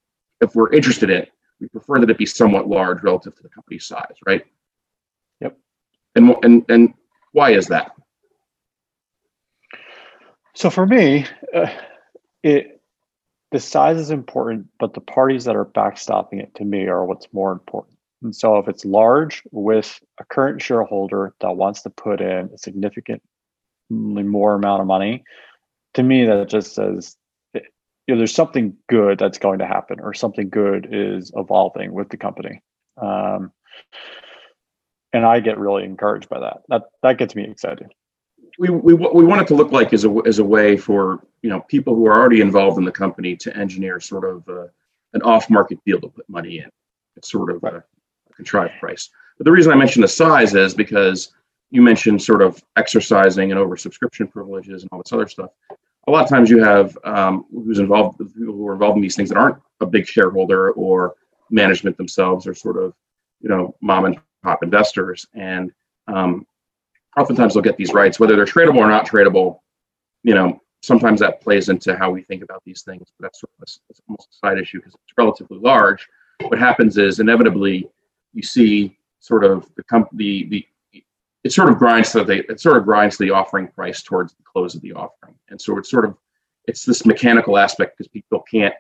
If 0.42 0.56
we're 0.56 0.72
interested 0.72 1.10
in 1.10 1.26
we 1.64 1.70
prefer 1.70 2.00
that 2.00 2.10
it 2.10 2.18
be 2.18 2.26
somewhat 2.26 2.68
large 2.68 3.02
relative 3.04 3.36
to 3.36 3.44
the 3.44 3.50
company 3.50 3.80
size, 3.80 4.16
right? 4.26 4.44
Yep. 5.40 5.58
And 6.16 6.36
and 6.44 6.66
and 6.70 6.94
why 7.32 7.52
is 7.52 7.68
that? 7.68 7.94
So 10.56 10.70
for 10.70 10.86
me, 10.86 11.26
uh, 11.56 11.72
it 12.44 12.82
the 13.52 13.60
size 13.60 13.98
is 13.98 14.12
important, 14.12 14.68
but 14.80 14.94
the 14.94 15.02
parties 15.02 15.46
that 15.46 15.56
are 15.56 15.66
backstopping 15.66 16.42
it 16.42 16.54
to 16.56 16.66
me 16.66 16.88
are 16.88 17.06
what's 17.06 17.32
more 17.32 17.52
important. 17.52 17.98
And 18.22 18.36
so 18.36 18.58
if 18.58 18.68
it's 18.68 18.84
large 18.84 19.44
with 19.52 20.00
a 20.20 20.26
current 20.26 20.62
shareholder 20.62 21.34
that 21.40 21.56
wants 21.56 21.82
to 21.84 21.90
put 21.90 22.20
in 22.20 22.50
a 22.54 22.58
significantly 22.58 23.22
more 23.90 24.56
amount 24.56 24.82
of 24.82 24.88
money, 24.88 25.24
to 25.94 26.04
me 26.04 26.26
that 26.26 26.50
just 26.50 26.74
says 26.74 27.16
you 28.08 28.14
know 28.14 28.18
there's 28.20 28.36
something 28.36 28.76
good 28.90 29.18
that's 29.18 29.38
going 29.38 29.60
to 29.60 29.66
happen 29.66 30.00
or 30.00 30.14
something 30.14 30.50
good 30.50 30.88
is 30.92 31.32
evolving 31.36 31.94
with 31.94 32.10
the 32.10 32.18
company. 32.18 32.62
Um, 33.02 33.52
and 35.14 35.26
I 35.26 35.40
get 35.40 35.58
really 35.58 35.84
encouraged 35.84 36.30
by 36.30 36.40
that. 36.40 36.64
That 36.70 36.84
that 37.02 37.18
gets 37.18 37.36
me 37.36 37.44
excited. 37.50 37.92
we, 38.60 38.70
we, 38.70 38.94
what 38.94 39.16
we 39.16 39.24
want 39.24 39.42
it 39.42 39.48
to 39.48 39.56
look 39.56 39.72
like 39.72 39.94
is 39.94 40.06
a, 40.06 40.20
is 40.22 40.40
a 40.40 40.44
way 40.44 40.78
for 40.78 41.26
you 41.42 41.50
know 41.50 41.62
people 41.62 41.96
who 41.96 42.06
are 42.08 42.18
already 42.18 42.42
involved 42.42 42.78
in 42.78 42.86
the 42.86 42.92
company 42.92 43.36
to 43.38 43.56
engineer 43.56 44.00
sort 44.00 44.26
of 44.26 44.48
uh 44.48 44.68
an 45.14 45.22
off-market 45.22 45.80
deal 45.86 46.02
to 46.02 46.08
put 46.08 46.28
money 46.28 46.58
in. 46.58 46.70
It's 47.16 47.32
sort 47.32 47.52
of 47.52 47.64
a, 47.64 47.78
a 47.78 48.34
contrived 48.36 48.74
price. 48.80 49.10
But 49.38 49.46
the 49.46 49.52
reason 49.52 49.72
I 49.72 49.76
mentioned 49.76 50.04
the 50.04 50.08
size 50.08 50.56
is 50.56 50.74
because 50.74 51.32
you 51.70 51.82
mentioned 51.82 52.22
sort 52.22 52.42
of 52.42 52.64
exercising 52.78 53.52
and 53.52 53.60
oversubscription 53.60 54.32
privileges 54.32 54.82
and 54.82 54.90
all 54.92 55.00
this 55.00 55.14
other 55.14 55.28
stuff. 55.28 55.52
A 56.08 56.12
lot 56.12 56.24
of 56.24 56.30
times 56.30 56.50
you 56.50 56.62
have 56.62 56.98
um, 57.06 57.46
who's 57.52 57.80
involved, 57.80 58.18
people 58.18 58.54
who 58.54 58.68
are 58.68 58.74
involved 58.74 58.98
in 58.98 59.02
these 59.02 59.16
things 59.16 59.30
that 59.30 59.38
aren't 59.38 59.58
a 59.80 59.86
big 59.86 60.06
shareholder 60.06 60.72
or 60.72 61.16
management 61.50 61.98
themselves 61.98 62.46
are 62.48 62.54
sort 62.54 62.78
of 62.78 62.94
you 63.42 63.50
know 63.50 63.76
mom 63.82 64.06
and 64.06 64.20
pop 64.44 64.64
investors, 64.64 65.26
and 65.34 65.72
um, 66.08 66.46
oftentimes 67.18 67.54
they'll 67.54 67.64
get 67.64 67.78
these 67.78 67.94
rights 67.94 68.20
whether 68.20 68.36
they're 68.36 68.46
tradable 68.46 68.80
or 68.80 68.90
not 68.90 69.08
tradable. 69.08 69.60
You 70.24 70.36
know, 70.36 70.62
sometimes 70.82 71.20
that 71.22 71.42
plays 71.42 71.70
into 71.70 71.98
how 71.98 72.12
we 72.12 72.24
think 72.24 72.44
about 72.44 72.62
these 72.66 72.82
things. 72.84 73.08
But 73.18 73.26
that's 73.28 73.40
sort 73.40 73.52
of 73.60 73.68
a, 73.68 73.94
almost 74.10 74.30
a 74.32 74.36
side 74.46 74.60
issue 74.60 74.80
because 74.80 74.94
it's 74.94 75.14
relatively 75.18 75.60
large. 75.60 76.08
What 76.42 76.60
happens 76.60 76.98
is 76.98 77.20
inevitably 77.20 77.90
you 78.34 78.44
see 78.44 78.98
sort 79.20 79.46
of 79.46 79.70
the 79.76 79.84
company 79.84 80.44
the, 80.44 80.50
the 80.50 80.68
it 81.44 81.52
sort 81.52 81.70
of 81.70 81.78
grinds 81.78 82.12
to 82.12 82.24
the 82.24 82.50
it 82.52 82.60
sort 82.60 82.78
of 82.78 82.86
grinds 82.86 83.18
the 83.18 83.32
offering 83.32 83.68
price 83.68 84.02
towards 84.02 84.34
the 84.34 84.44
close 84.44 84.76
of 84.76 84.82
the 84.82 84.94
offering, 84.94 85.36
and 85.50 85.60
so 85.62 85.78
it's 85.78 85.90
sort 85.90 86.06
of 86.06 86.16
it's 86.66 86.86
this 86.86 87.06
mechanical 87.06 87.58
aspect 87.58 87.98
because 87.98 88.10
people 88.10 88.42
can't 88.50 88.74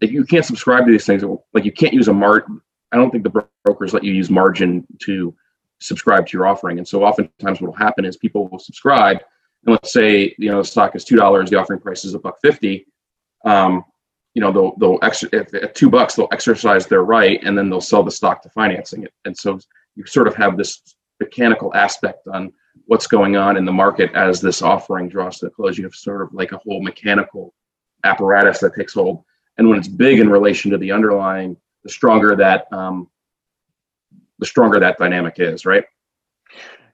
you 0.00 0.24
can't 0.24 0.44
subscribe 0.44 0.84
to 0.86 0.92
these 0.92 1.06
things 1.06 1.24
like 1.52 1.64
you 1.64 1.72
can't 1.72 1.94
use 1.94 2.08
a 2.08 2.12
margin. 2.12 2.60
I 2.92 2.96
don't 2.96 3.10
think 3.10 3.24
the 3.24 3.46
brokers 3.64 3.92
let 3.92 4.04
you 4.04 4.12
use 4.12 4.30
margin 4.30 4.86
to 5.02 5.34
subscribe 5.80 6.26
to 6.26 6.36
your 6.36 6.46
offering, 6.46 6.78
and 6.78 6.86
so 6.86 7.04
oftentimes 7.04 7.60
what 7.60 7.68
will 7.68 7.76
happen 7.76 8.04
is 8.04 8.16
people 8.16 8.48
will 8.48 8.58
subscribe 8.58 9.18
and 9.66 9.72
let's 9.72 9.92
say 9.92 10.34
you 10.38 10.50
know 10.50 10.58
the 10.58 10.64
stock 10.64 10.94
is 10.94 11.04
two 11.04 11.16
dollars, 11.16 11.50
the 11.50 11.58
offering 11.58 11.80
price 11.80 12.04
is 12.04 12.14
a 12.14 12.18
buck 12.18 12.38
fifty. 12.42 12.86
Um, 13.44 13.84
you 14.34 14.40
know 14.40 14.52
they'll 14.52 14.76
they'll 14.76 14.98
ex- 15.02 15.24
at 15.32 15.74
two 15.74 15.88
bucks 15.88 16.14
they'll 16.14 16.28
exercise 16.32 16.86
their 16.86 17.04
right 17.04 17.40
and 17.42 17.56
then 17.56 17.70
they'll 17.70 17.80
sell 17.80 18.02
the 18.02 18.10
stock 18.10 18.42
to 18.42 18.48
financing 18.50 19.04
it. 19.04 19.12
And 19.24 19.36
so 19.36 19.58
you 19.96 20.04
sort 20.06 20.26
of 20.26 20.34
have 20.34 20.56
this 20.56 20.80
mechanical 21.20 21.74
aspect 21.74 22.26
on 22.26 22.52
what's 22.86 23.06
going 23.06 23.36
on 23.36 23.56
in 23.56 23.64
the 23.64 23.72
market 23.72 24.12
as 24.14 24.40
this 24.40 24.62
offering 24.62 25.08
draws 25.08 25.38
to 25.38 25.46
a 25.46 25.50
close. 25.50 25.78
You 25.78 25.84
have 25.84 25.94
sort 25.94 26.22
of 26.22 26.32
like 26.32 26.52
a 26.52 26.58
whole 26.58 26.82
mechanical 26.82 27.54
apparatus 28.04 28.60
that 28.60 28.74
takes 28.74 28.94
hold. 28.94 29.24
And 29.56 29.68
when 29.68 29.78
it's 29.78 29.88
big 29.88 30.18
in 30.18 30.28
relation 30.28 30.70
to 30.72 30.78
the 30.78 30.92
underlying, 30.92 31.56
the 31.84 31.90
stronger 31.90 32.34
that 32.36 32.66
um, 32.72 33.08
the 34.38 34.46
stronger 34.46 34.80
that 34.80 34.98
dynamic 34.98 35.36
is, 35.38 35.64
right? 35.64 35.84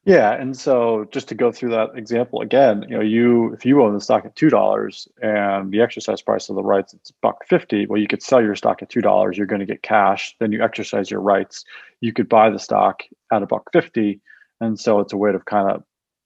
Yeah, 0.06 0.32
and 0.32 0.56
so 0.56 1.04
just 1.12 1.28
to 1.28 1.34
go 1.34 1.52
through 1.52 1.70
that 1.70 1.90
example 1.94 2.40
again, 2.40 2.84
you 2.88 2.96
know, 2.96 3.02
you 3.02 3.52
if 3.52 3.66
you 3.66 3.82
own 3.82 3.92
the 3.92 4.00
stock 4.00 4.24
at 4.24 4.34
two 4.34 4.48
dollars 4.48 5.06
and 5.20 5.70
the 5.70 5.82
exercise 5.82 6.22
price 6.22 6.48
of 6.48 6.56
the 6.56 6.62
rights 6.62 6.94
it's 6.94 7.10
buck 7.22 7.46
fifty, 7.46 7.86
well, 7.86 8.00
you 8.00 8.08
could 8.08 8.22
sell 8.22 8.42
your 8.42 8.54
stock 8.56 8.80
at 8.82 8.88
two 8.88 9.02
dollars. 9.02 9.36
You're 9.36 9.46
going 9.46 9.60
to 9.60 9.66
get 9.66 9.82
cash. 9.82 10.34
Then 10.40 10.52
you 10.52 10.62
exercise 10.62 11.10
your 11.10 11.20
rights. 11.20 11.64
You 12.00 12.14
could 12.14 12.30
buy 12.30 12.48
the 12.48 12.58
stock 12.58 13.02
at 13.30 13.42
a 13.42 13.46
buck 13.46 13.70
fifty, 13.74 14.20
and 14.60 14.80
so 14.80 15.00
it's 15.00 15.12
a 15.12 15.18
way 15.18 15.32
to 15.32 15.38
kind 15.40 15.70
of 15.70 15.82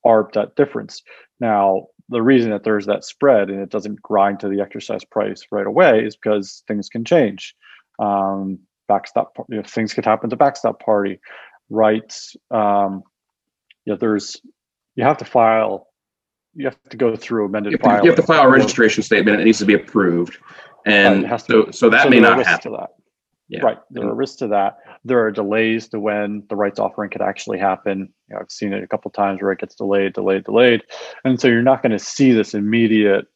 arb 0.07 0.33
that 0.35 0.55
difference. 0.55 1.03
Now, 1.41 1.87
the 2.09 2.23
reason 2.23 2.51
that 2.53 2.63
there's 2.63 2.87
that 2.87 3.03
spread 3.05 3.51
and 3.51 3.61
it 3.61 3.71
doesn't 3.71 4.01
grind 4.03 4.39
to 4.41 4.49
the 4.49 4.61
exercise 4.61 5.05
price 5.05 5.43
right 5.51 5.67
away 5.67 6.05
is 6.05 6.15
because 6.17 6.63
things 6.69 6.89
can 6.89 7.05
change. 7.05 7.57
Um, 7.99 8.61
backstop, 8.87 9.33
you 9.49 9.57
know, 9.57 9.63
things 9.67 9.95
could 9.95 10.05
happen 10.05 10.31
to 10.31 10.37
backstop 10.37 10.81
party 10.81 11.19
rights. 11.71 12.37
Um, 12.51 13.03
you 13.85 13.93
know, 13.93 13.97
there's 13.97 14.41
you 14.97 15.05
have 15.05 15.19
to 15.19 15.25
file 15.25 15.89
you 16.55 16.65
have 16.67 16.79
to 16.89 16.97
go 16.97 17.17
through 17.17 17.47
amended 17.47 17.73
you 17.73 17.79
to, 17.79 18.01
you 18.03 18.11
have 18.11 18.17
to 18.17 18.23
file 18.23 18.43
a 18.43 18.49
registration 18.49 19.03
statement 19.03 19.41
it 19.41 19.45
needs 19.45 19.59
to 19.59 19.65
be 19.65 19.75
approved 19.75 20.39
and 20.87 21.31
right, 21.31 21.41
so, 21.41 21.71
so 21.71 21.89
that 21.91 22.05
so 22.05 22.11
may 22.11 22.21
not 22.21 22.45
happen 22.45 22.73
to 22.73 22.79
that. 22.79 22.91
Yeah. 23.49 23.61
Right. 23.61 23.79
There 23.91 24.07
are 24.07 24.15
risks 24.15 24.37
to 24.37 24.49
that. 24.49 24.79
There 25.05 25.21
are 25.21 25.31
delays 25.31 25.89
to 25.91 26.01
when 26.01 26.45
the 26.49 26.57
rights 26.57 26.79
offering 26.79 27.11
could 27.11 27.21
actually 27.21 27.59
happen. 27.59 28.13
You 28.29 28.35
know, 28.35 28.41
I've 28.41 28.51
seen 28.51 28.73
it 28.73 28.83
a 28.83 28.87
couple 28.87 29.11
times 29.11 29.43
where 29.43 29.53
it 29.53 29.61
gets 29.61 29.75
delayed, 29.75 30.15
delayed, 30.15 30.45
delayed. 30.45 30.83
And 31.25 31.39
so 31.39 31.49
you're 31.49 31.63
not 31.63 31.83
going 31.83 31.93
to 31.93 31.99
see 31.99 32.33
this 32.33 32.55
immediate 32.55 33.27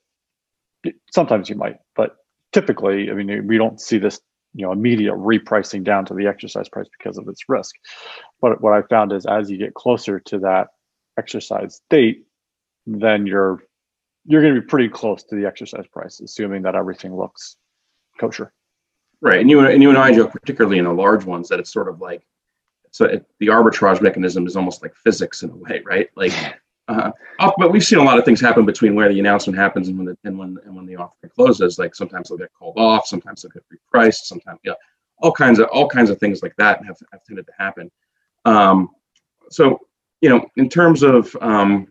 sometimes 1.13 1.49
you 1.49 1.57
might, 1.57 1.77
but 1.97 2.17
typically, 2.53 3.11
I 3.11 3.15
mean, 3.15 3.47
we 3.47 3.59
don't 3.59 3.81
see 3.81 3.99
this, 3.99 4.21
you 4.55 4.65
know, 4.65 4.73
immediate 4.73 5.15
repricing 5.15 5.85
down 5.85 6.05
to 6.07 6.15
the 6.15 6.27
exercise 6.27 6.69
price 6.69 6.89
because 6.99 7.19
of 7.19 7.29
its 7.29 7.49
risk. 7.49 7.75
But 8.41 8.61
what 8.61 8.73
I 8.73 8.83
found 8.83 9.13
is 9.13 9.27
as 9.27 9.51
you 9.51 9.59
get 9.59 9.75
closer 9.75 10.21
to 10.21 10.39
that 10.41 10.69
exercise 11.19 11.81
date, 11.91 12.25
then 12.87 13.27
you're 13.27 13.63
you're 14.25 14.43
going 14.43 14.55
to 14.55 14.61
be 14.61 14.67
pretty 14.67 14.89
close 14.89 15.23
to 15.25 15.37
the 15.37 15.47
exercise 15.47 15.87
price, 15.87 16.21
assuming 16.21 16.63
that 16.63 16.75
everything 16.75 17.17
looks 17.17 17.57
kosher. 18.21 18.53
Right, 19.21 19.41
and 19.41 19.51
you 19.51 19.61
and 19.67 19.83
you 19.83 19.89
and 19.89 19.99
I 19.99 20.13
joke, 20.13 20.33
particularly 20.33 20.79
in 20.79 20.85
the 20.85 20.93
large 20.93 21.25
ones, 21.25 21.49
that 21.49 21.59
it's 21.59 21.73
sort 21.73 21.89
of 21.89 22.01
like 22.01 22.25
so 22.91 23.05
it, 23.05 23.27
the 23.39 23.49
arbitrage 23.49 24.01
mechanism 24.01 24.47
is 24.47 24.57
almost 24.57 24.83
like 24.83 24.95
physics 24.95 25.43
in 25.43 25.51
a 25.51 25.57
way, 25.57 25.83
right? 25.85 26.09
Like, 26.17 26.33
uh, 26.89 27.11
but 27.39 27.71
we've 27.71 27.85
seen 27.85 27.99
a 27.99 28.03
lot 28.03 28.19
of 28.19 28.25
things 28.25 28.41
happen 28.41 28.65
between 28.65 28.95
where 28.95 29.09
the 29.09 29.21
announcement 29.21 29.59
happens 29.59 29.89
and 29.89 29.99
when 29.99 30.07
the 30.07 30.19
and 30.25 30.39
when 30.39 30.59
and 30.65 30.75
when 30.75 30.87
the 30.87 30.97
offering 30.97 31.31
closes. 31.35 31.79
Like 31.79 31.95
sometimes 31.95 32.29
they'll 32.29 32.39
get 32.39 32.53
called 32.59 32.79
off, 32.79 33.07
sometimes 33.07 33.43
they'll 33.43 33.51
get 33.51 33.65
repriced, 33.73 34.25
sometimes 34.25 34.59
yeah, 34.65 34.73
all 35.19 35.33
kinds 35.33 35.59
of 35.59 35.69
all 35.69 35.89
kinds 35.89 36.09
of 36.09 36.19
things 36.19 36.43
like 36.43 36.57
that 36.57 36.85
have, 36.85 36.97
have 37.13 37.23
tended 37.25 37.47
to 37.47 37.53
happen. 37.59 37.91
Um, 38.47 38.91
so 39.51 39.81
you 40.23 40.31
know, 40.31 40.47
in 40.57 40.69
terms 40.69 41.03
of 41.03 41.37
um, 41.41 41.89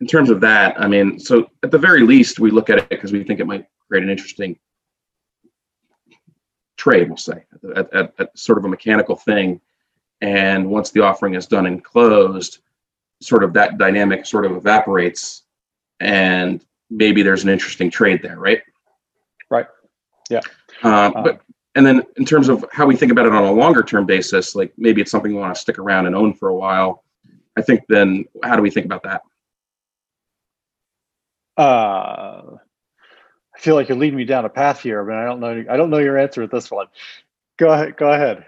in 0.00 0.06
terms 0.06 0.28
of 0.28 0.40
that, 0.42 0.78
I 0.78 0.86
mean, 0.86 1.18
so 1.18 1.50
at 1.62 1.70
the 1.70 1.78
very 1.78 2.02
least, 2.02 2.38
we 2.38 2.50
look 2.50 2.68
at 2.68 2.78
it 2.78 2.88
because 2.90 3.12
we 3.12 3.24
think 3.24 3.40
it 3.40 3.46
might 3.46 3.66
create 3.88 4.04
an 4.04 4.10
interesting 4.10 4.58
trade, 6.76 7.08
we'll 7.08 7.16
say, 7.16 7.44
at, 7.76 7.94
at, 7.94 8.14
at, 8.18 8.38
sort 8.38 8.58
of 8.58 8.64
a 8.64 8.68
mechanical 8.68 9.16
thing. 9.16 9.60
And 10.20 10.68
once 10.68 10.90
the 10.90 11.00
offering 11.00 11.34
is 11.34 11.46
done 11.46 11.66
and 11.66 11.82
closed, 11.82 12.58
sort 13.20 13.44
of 13.44 13.52
that 13.54 13.78
dynamic 13.78 14.26
sort 14.26 14.46
of 14.46 14.52
evaporates, 14.52 15.42
and 16.00 16.64
maybe 16.90 17.22
there's 17.22 17.44
an 17.44 17.50
interesting 17.50 17.90
trade 17.90 18.22
there, 18.22 18.38
right? 18.38 18.62
Right. 19.50 19.66
Yeah. 20.30 20.40
Uh, 20.82 21.10
but 21.22 21.40
and 21.74 21.84
then 21.84 22.02
in 22.16 22.24
terms 22.24 22.48
of 22.48 22.64
how 22.72 22.86
we 22.86 22.96
think 22.96 23.10
about 23.10 23.26
it 23.26 23.32
on 23.32 23.44
a 23.44 23.52
longer 23.52 23.82
term 23.82 24.06
basis, 24.06 24.54
like 24.54 24.72
maybe 24.76 25.00
it's 25.00 25.10
something 25.10 25.32
we 25.32 25.40
want 25.40 25.54
to 25.54 25.60
stick 25.60 25.78
around 25.78 26.06
and 26.06 26.14
own 26.14 26.32
for 26.34 26.48
a 26.48 26.54
while. 26.54 27.04
I 27.56 27.62
think 27.62 27.82
then 27.88 28.24
how 28.42 28.56
do 28.56 28.62
we 28.62 28.70
think 28.70 28.86
about 28.86 29.02
that? 29.04 29.22
Uh, 31.56 32.56
I 33.54 33.58
feel 33.58 33.74
like 33.74 33.88
you're 33.88 33.98
leading 33.98 34.16
me 34.16 34.24
down 34.24 34.44
a 34.44 34.48
path 34.48 34.80
here, 34.80 35.04
but 35.04 35.14
I 35.14 35.24
don't 35.24 35.40
know. 35.40 35.64
I 35.68 35.76
don't 35.76 35.90
know 35.90 35.98
your 35.98 36.18
answer 36.18 36.42
at 36.42 36.50
this 36.50 36.70
one. 36.70 36.86
Go 37.56 37.70
ahead. 37.70 37.96
Go 37.96 38.12
ahead. 38.12 38.44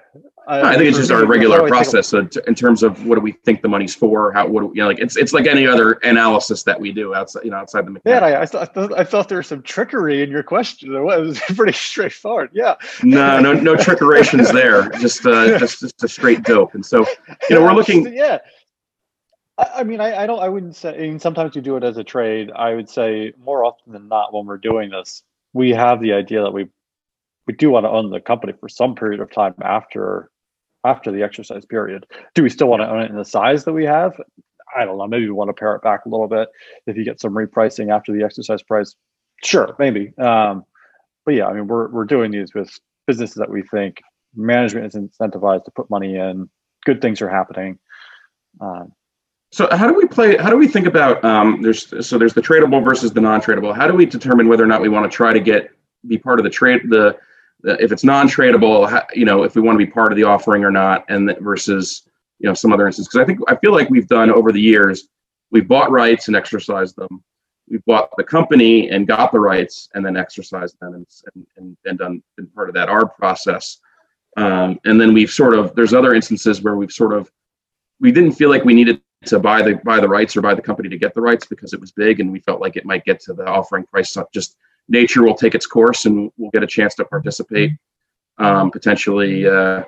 I, 0.46 0.74
I 0.74 0.76
think 0.76 0.88
it's 0.88 0.96
just 0.96 1.10
our 1.10 1.26
regular 1.26 1.66
process 1.66 2.08
so 2.08 2.28
in 2.46 2.54
terms 2.54 2.84
of 2.84 3.04
what 3.04 3.16
do 3.16 3.20
we 3.20 3.32
think 3.32 3.62
the 3.62 3.68
money's 3.68 3.96
for? 3.96 4.32
How 4.32 4.46
what 4.46 4.60
do, 4.60 4.72
you 4.74 4.82
know 4.82 4.86
like 4.86 5.00
it's 5.00 5.16
it's 5.16 5.32
like 5.32 5.46
any 5.46 5.66
other 5.66 5.92
analysis 6.04 6.62
that 6.64 6.78
we 6.78 6.92
do 6.92 7.14
outside 7.14 7.44
you 7.44 7.50
know 7.50 7.56
outside 7.56 7.84
the 7.86 7.90
mechanics. 7.90 8.30
Yeah, 8.30 8.38
I, 8.38 8.42
I, 8.42 8.64
thought, 8.64 8.98
I 8.98 9.02
thought 9.02 9.28
there 9.28 9.38
was 9.38 9.48
some 9.48 9.62
trickery 9.62 10.22
in 10.22 10.30
your 10.30 10.44
question. 10.44 10.94
It 10.94 11.00
was 11.00 11.40
pretty 11.56 11.72
straightforward. 11.72 12.50
Yeah. 12.52 12.76
No, 13.02 13.40
no, 13.40 13.54
no 13.54 13.74
trickerations 13.74 14.52
there. 14.52 14.88
Just 15.00 15.26
uh, 15.26 15.58
just 15.58 15.80
just 15.80 16.04
a 16.04 16.08
straight 16.08 16.44
dope. 16.44 16.74
And 16.74 16.86
so 16.86 17.04
you 17.50 17.56
know 17.56 17.62
we're 17.62 17.74
looking. 17.74 18.12
Yeah. 18.14 18.38
I 19.58 19.84
mean, 19.84 20.00
I, 20.00 20.22
I 20.22 20.26
don't. 20.26 20.38
I 20.38 20.48
wouldn't 20.48 20.76
say. 20.76 20.94
I 20.94 20.98
mean, 20.98 21.18
sometimes 21.18 21.56
you 21.56 21.62
do 21.62 21.76
it 21.76 21.82
as 21.82 21.96
a 21.96 22.04
trade. 22.04 22.52
I 22.54 22.74
would 22.74 22.88
say 22.88 23.32
more 23.42 23.64
often 23.64 23.92
than 23.92 24.06
not, 24.06 24.32
when 24.32 24.46
we're 24.46 24.58
doing 24.58 24.90
this, 24.90 25.22
we 25.54 25.70
have 25.70 26.00
the 26.00 26.12
idea 26.12 26.42
that 26.42 26.52
we 26.52 26.68
we 27.46 27.54
do 27.54 27.70
want 27.70 27.84
to 27.84 27.90
own 27.90 28.10
the 28.10 28.20
company 28.20 28.52
for 28.60 28.68
some 28.68 28.94
period 28.94 29.20
of 29.20 29.30
time 29.30 29.54
after 29.62 30.30
after 30.87 31.11
the 31.11 31.23
exercise 31.23 31.64
period. 31.64 32.07
Do 32.35 32.43
we 32.43 32.50
still 32.50 32.69
want 32.69 32.83
to 32.83 32.88
own 32.88 33.02
it 33.02 33.11
in 33.11 33.16
the 33.16 33.25
size 33.25 33.64
that 33.64 33.73
we 33.73 33.85
have? 33.85 34.21
I 34.76 34.85
don't 34.85 34.99
know. 34.99 35.07
Maybe 35.07 35.26
we 35.26 35.33
want 35.33 35.49
to 35.49 35.55
pare 35.55 35.75
it 35.75 35.83
back 35.83 36.05
a 36.07 36.09
little 36.09 36.28
bit 36.28 36.49
if 36.87 36.97
you 36.97 37.05
get 37.05 37.21
some 37.21 37.35
repricing 37.35 37.95
after 37.95 38.12
the 38.12 38.25
exercise 38.25 38.62
price. 38.62 38.95
Sure, 39.43 39.75
maybe. 39.78 40.12
Um, 40.19 40.64
but 41.25 41.35
yeah, 41.35 41.47
I 41.47 41.52
mean, 41.52 41.66
we're 41.66 41.88
we're 41.88 42.05
doing 42.05 42.31
these 42.31 42.55
with 42.55 42.71
businesses 43.07 43.37
that 43.37 43.50
we 43.50 43.62
think 43.62 44.00
management 44.35 44.87
is 44.87 44.95
incentivized 44.95 45.64
to 45.64 45.71
put 45.71 45.90
money 45.90 46.16
in. 46.16 46.49
Good 46.85 47.00
things 47.00 47.21
are 47.23 47.28
happening. 47.28 47.78
Um, 48.61 48.93
so 49.52 49.69
how 49.71 49.88
do 49.88 49.95
we 49.95 50.07
play? 50.07 50.37
How 50.37 50.50
do 50.50 50.57
we 50.57 50.69
think 50.69 50.87
about? 50.87 51.25
Um, 51.25 51.62
there's 51.62 52.07
so 52.07 52.19
there's 52.19 52.35
the 52.35 52.43
tradable 52.43 52.85
versus 52.85 53.12
the 53.12 53.21
non-tradable. 53.21 53.75
How 53.75 53.87
do 53.87 53.95
we 53.95 54.07
determine 54.07 54.49
whether 54.49 54.62
or 54.62 54.66
not 54.66 54.81
we 54.81 54.88
want 54.88 55.11
to 55.11 55.14
try 55.14 55.33
to 55.33 55.40
get 55.40 55.71
be 56.07 56.19
part 56.19 56.38
of 56.38 56.45
the 56.45 56.50
trade 56.50 56.83
the, 56.85 56.88
the 56.88 57.19
if 57.66 57.92
it's 57.92 58.04
non-tradable? 58.04 59.04
you 59.14 59.25
know, 59.25 59.42
if 59.42 59.54
we 59.54 59.62
want 59.62 59.78
to 59.78 59.85
be 59.85 59.90
part 59.90 60.12
of 60.12 60.16
the 60.16 60.25
offering 60.25 60.64
or 60.64 60.70
not, 60.70 61.04
and 61.08 61.35
versus 61.40 62.02
you 62.38 62.49
know 62.49 62.54
some 62.54 62.73
other 62.73 62.87
instances. 62.87 63.08
Because 63.08 63.23
I 63.23 63.26
think 63.26 63.40
I 63.49 63.56
feel 63.56 63.73
like 63.73 63.90
we've 63.90 64.08
done 64.08 64.30
over 64.30 64.52
the 64.52 64.61
years, 64.61 65.08
we've 65.50 65.68
bought 65.68 65.90
rights 65.90 66.28
and 66.28 66.37
exercised 66.37 66.96
them. 66.96 67.23
We've 67.68 67.85
bought 67.85 68.11
the 68.16 68.25
company 68.25 68.90
and 68.90 69.08
got 69.08 69.32
the 69.32 69.40
rights 69.40 69.88
and 69.94 70.04
then 70.04 70.16
exercised 70.16 70.76
them 70.80 70.94
and 70.94 71.06
and, 71.56 71.76
and 71.85 71.99
done 71.99 72.23
been 72.37 72.46
part 72.49 72.68
of 72.68 72.75
that 72.75 72.88
ARB 72.88 73.14
process. 73.16 73.78
Um, 74.37 74.78
and 74.85 75.00
then 75.00 75.14
we've 75.14 75.30
sort 75.30 75.54
of 75.54 75.75
there's 75.75 75.94
other 75.94 76.14
instances 76.14 76.62
where 76.62 76.76
we've 76.76 76.92
sort 76.92 77.12
of 77.12 77.30
we 78.00 78.12
didn't 78.12 78.32
feel 78.32 78.50
like 78.50 78.64
we 78.64 78.75
needed 78.75 79.00
to 79.25 79.38
buy 79.38 79.62
the 79.62 79.76
buy 79.76 79.99
the 79.99 80.08
rights 80.08 80.37
or 80.37 80.42
buy 80.42 80.54
the 80.54 80.62
company 80.62 80.88
to 80.88 80.99
get 80.99 81.14
the 81.14 81.20
rights 81.20 81.46
because 81.46 81.73
it 81.73 81.80
was 81.80 81.90
big 81.90 82.20
and 82.20 82.30
we 82.30 82.40
felt 82.40 82.61
like 82.61 82.76
it 82.76 82.85
might 82.85 83.04
get 83.04 83.18
to 83.20 83.32
the 83.32 83.46
offering 83.46 83.85
price. 83.85 84.16
Just 84.32 84.56
nature 84.88 85.23
will 85.23 85.35
take 85.35 85.55
its 85.55 85.66
course 85.66 86.07
and 86.07 86.31
we'll 86.37 86.50
get 86.50 86.62
a 86.62 86.66
chance 86.66 86.95
to 86.95 87.05
participate 87.05 87.73
um, 88.38 88.71
potentially, 88.71 89.47
uh, 89.47 89.83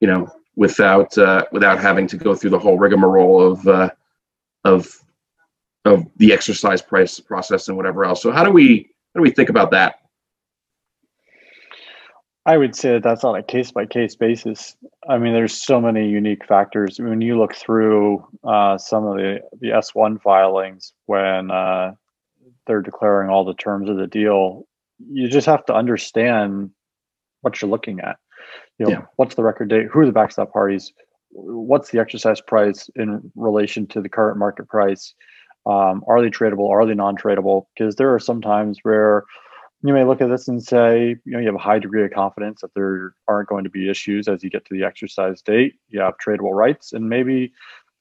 you 0.00 0.08
know, 0.08 0.28
without 0.54 1.16
uh, 1.18 1.44
without 1.52 1.78
having 1.78 2.06
to 2.06 2.16
go 2.16 2.34
through 2.34 2.50
the 2.50 2.58
whole 2.58 2.78
rigmarole 2.78 3.52
of 3.52 3.66
uh, 3.66 3.90
of 4.64 4.88
of 5.84 6.06
the 6.16 6.32
exercise 6.32 6.82
price 6.82 7.20
process 7.20 7.68
and 7.68 7.76
whatever 7.76 8.04
else. 8.04 8.22
So 8.22 8.32
how 8.32 8.44
do 8.44 8.50
we 8.50 8.88
how 9.14 9.18
do 9.18 9.22
we 9.22 9.30
think 9.30 9.48
about 9.48 9.70
that? 9.72 10.00
I 12.44 12.56
would 12.56 12.76
say 12.76 12.92
that 12.92 13.02
that's 13.02 13.24
on 13.24 13.34
a 13.34 13.42
case 13.42 13.72
by 13.72 13.86
case 13.86 14.14
basis. 14.14 14.76
I 15.08 15.18
mean, 15.18 15.32
there's 15.32 15.52
so 15.52 15.80
many 15.80 16.08
unique 16.08 16.46
factors. 16.46 17.00
When 17.00 17.20
you 17.20 17.36
look 17.36 17.56
through 17.56 18.24
uh, 18.44 18.78
some 18.78 19.04
of 19.04 19.16
the 19.16 19.40
the 19.60 19.68
S1 19.68 20.22
filings 20.22 20.92
when 21.06 21.50
uh, 21.50 21.94
they're 22.66 22.82
declaring 22.82 23.30
all 23.30 23.44
the 23.44 23.54
terms 23.54 23.88
of 23.88 23.96
the 23.96 24.06
deal, 24.06 24.66
you 24.98 25.28
just 25.28 25.46
have 25.46 25.64
to 25.66 25.74
understand 25.74 26.70
what 27.42 27.60
you're 27.60 27.70
looking 27.70 28.00
at. 28.00 28.16
You 28.78 28.86
know, 28.86 28.92
Yeah. 28.92 29.02
what's 29.16 29.34
the 29.34 29.42
record 29.42 29.68
date? 29.68 29.86
Who 29.86 30.00
are 30.00 30.06
the 30.06 30.12
backstop 30.12 30.52
parties? 30.52 30.92
What's 31.30 31.90
the 31.90 31.98
exercise 31.98 32.40
price 32.40 32.88
in 32.96 33.30
relation 33.34 33.86
to 33.88 34.00
the 34.00 34.08
current 34.08 34.38
market 34.38 34.68
price? 34.68 35.14
Um, 35.66 36.04
are 36.06 36.22
they 36.22 36.30
tradable? 36.30 36.70
Are 36.70 36.86
they 36.86 36.94
non-tradable? 36.94 37.66
Because 37.74 37.96
there 37.96 38.14
are 38.14 38.20
some 38.20 38.40
times 38.40 38.78
where 38.82 39.24
you 39.82 39.92
may 39.92 40.04
look 40.04 40.20
at 40.20 40.28
this 40.28 40.48
and 40.48 40.62
say, 40.62 41.16
you 41.24 41.32
know, 41.32 41.38
you 41.38 41.46
have 41.46 41.54
a 41.54 41.58
high 41.58 41.78
degree 41.78 42.04
of 42.04 42.10
confidence 42.10 42.60
that 42.62 42.72
there 42.74 43.14
aren't 43.28 43.48
going 43.48 43.64
to 43.64 43.70
be 43.70 43.90
issues 43.90 44.28
as 44.28 44.42
you 44.42 44.50
get 44.50 44.64
to 44.66 44.74
the 44.74 44.84
exercise 44.84 45.42
date. 45.42 45.74
You 45.88 46.00
have 46.00 46.14
tradable 46.24 46.54
rights, 46.54 46.92
and 46.92 47.08
maybe 47.08 47.52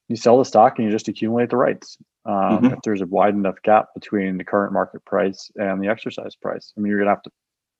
you 0.07 0.15
sell 0.15 0.37
the 0.37 0.45
stock 0.45 0.77
and 0.77 0.85
you 0.85 0.91
just 0.91 1.07
accumulate 1.07 1.49
the 1.49 1.57
rights. 1.57 1.97
Um, 2.25 2.63
Mhm. 2.63 2.73
If 2.73 2.81
there's 2.83 3.01
a 3.01 3.05
wide 3.05 3.35
enough 3.35 3.61
gap 3.61 3.93
between 3.93 4.37
the 4.37 4.43
current 4.43 4.73
market 4.73 5.05
price 5.05 5.51
and 5.57 5.81
the 5.81 5.87
exercise 5.87 6.35
price, 6.35 6.73
I 6.75 6.81
mean, 6.81 6.89
you're 6.89 6.99
going 6.99 7.07
to 7.07 7.13
have 7.13 7.23
to 7.23 7.31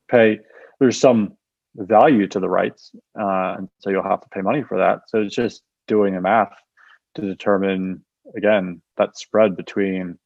pay. 0.08 0.40
There's 0.80 1.00
some 1.00 1.36
value 1.76 2.28
to 2.28 2.40
the 2.40 2.50
rights, 2.50 2.92
uh, 3.20 3.56
and 3.58 3.70
so 3.80 3.90
you'll 3.90 4.04
have 4.04 4.22
to 4.22 4.30
pay 4.30 4.42
money 4.42 4.64
for 4.64 4.78
that. 4.78 5.10
So 5.10 5.22
it's 5.22 5.36
just 5.36 5.64
doing 5.88 6.14
the 6.14 6.22
math 6.22 6.54
to 7.16 7.22
determine 7.22 8.04
again 8.36 8.82
that 8.98 9.18
spread 9.18 9.56
between 9.56 10.18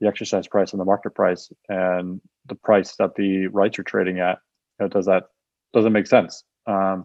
the 0.00 0.08
exercise 0.08 0.48
price 0.48 0.72
and 0.72 0.80
the 0.80 0.84
market 0.84 1.14
price 1.14 1.52
and 1.68 2.20
the 2.46 2.54
price 2.56 2.96
that 2.96 3.14
the 3.14 3.46
rights 3.48 3.78
are 3.78 3.84
trading 3.84 4.18
at. 4.18 4.38
You 4.78 4.86
know, 4.86 4.88
does 4.88 5.06
that 5.06 5.24
doesn't 5.72 5.92
make 5.92 6.06
sense? 6.06 6.44
Um, 6.66 7.02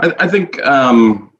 I, 0.00 0.14
I 0.18 0.28
think 0.28 0.60
um, 0.66 1.32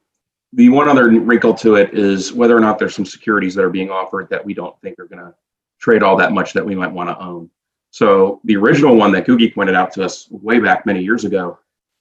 the 0.53 0.69
one 0.69 0.89
other 0.89 1.09
wrinkle 1.09 1.53
to 1.55 1.75
it 1.75 1.93
is 1.93 2.33
whether 2.33 2.55
or 2.55 2.59
not 2.59 2.77
there's 2.77 2.95
some 2.95 3.05
securities 3.05 3.55
that 3.55 3.63
are 3.63 3.69
being 3.69 3.89
offered 3.89 4.29
that 4.29 4.43
we 4.43 4.53
don't 4.53 4.79
think 4.81 4.99
are 4.99 5.07
going 5.07 5.23
to 5.23 5.33
trade 5.79 6.03
all 6.03 6.17
that 6.17 6.33
much 6.33 6.53
that 6.53 6.65
we 6.65 6.75
might 6.75 6.91
want 6.91 7.09
to 7.09 7.19
own. 7.19 7.49
So 7.91 8.39
the 8.43 8.55
original 8.55 8.95
one 8.95 9.11
that 9.13 9.25
Googie 9.25 9.53
pointed 9.53 9.75
out 9.75 9.91
to 9.93 10.03
us 10.03 10.29
way 10.29 10.59
back 10.59 10.85
many 10.85 11.01
years 11.01 11.25
ago, 11.25 11.59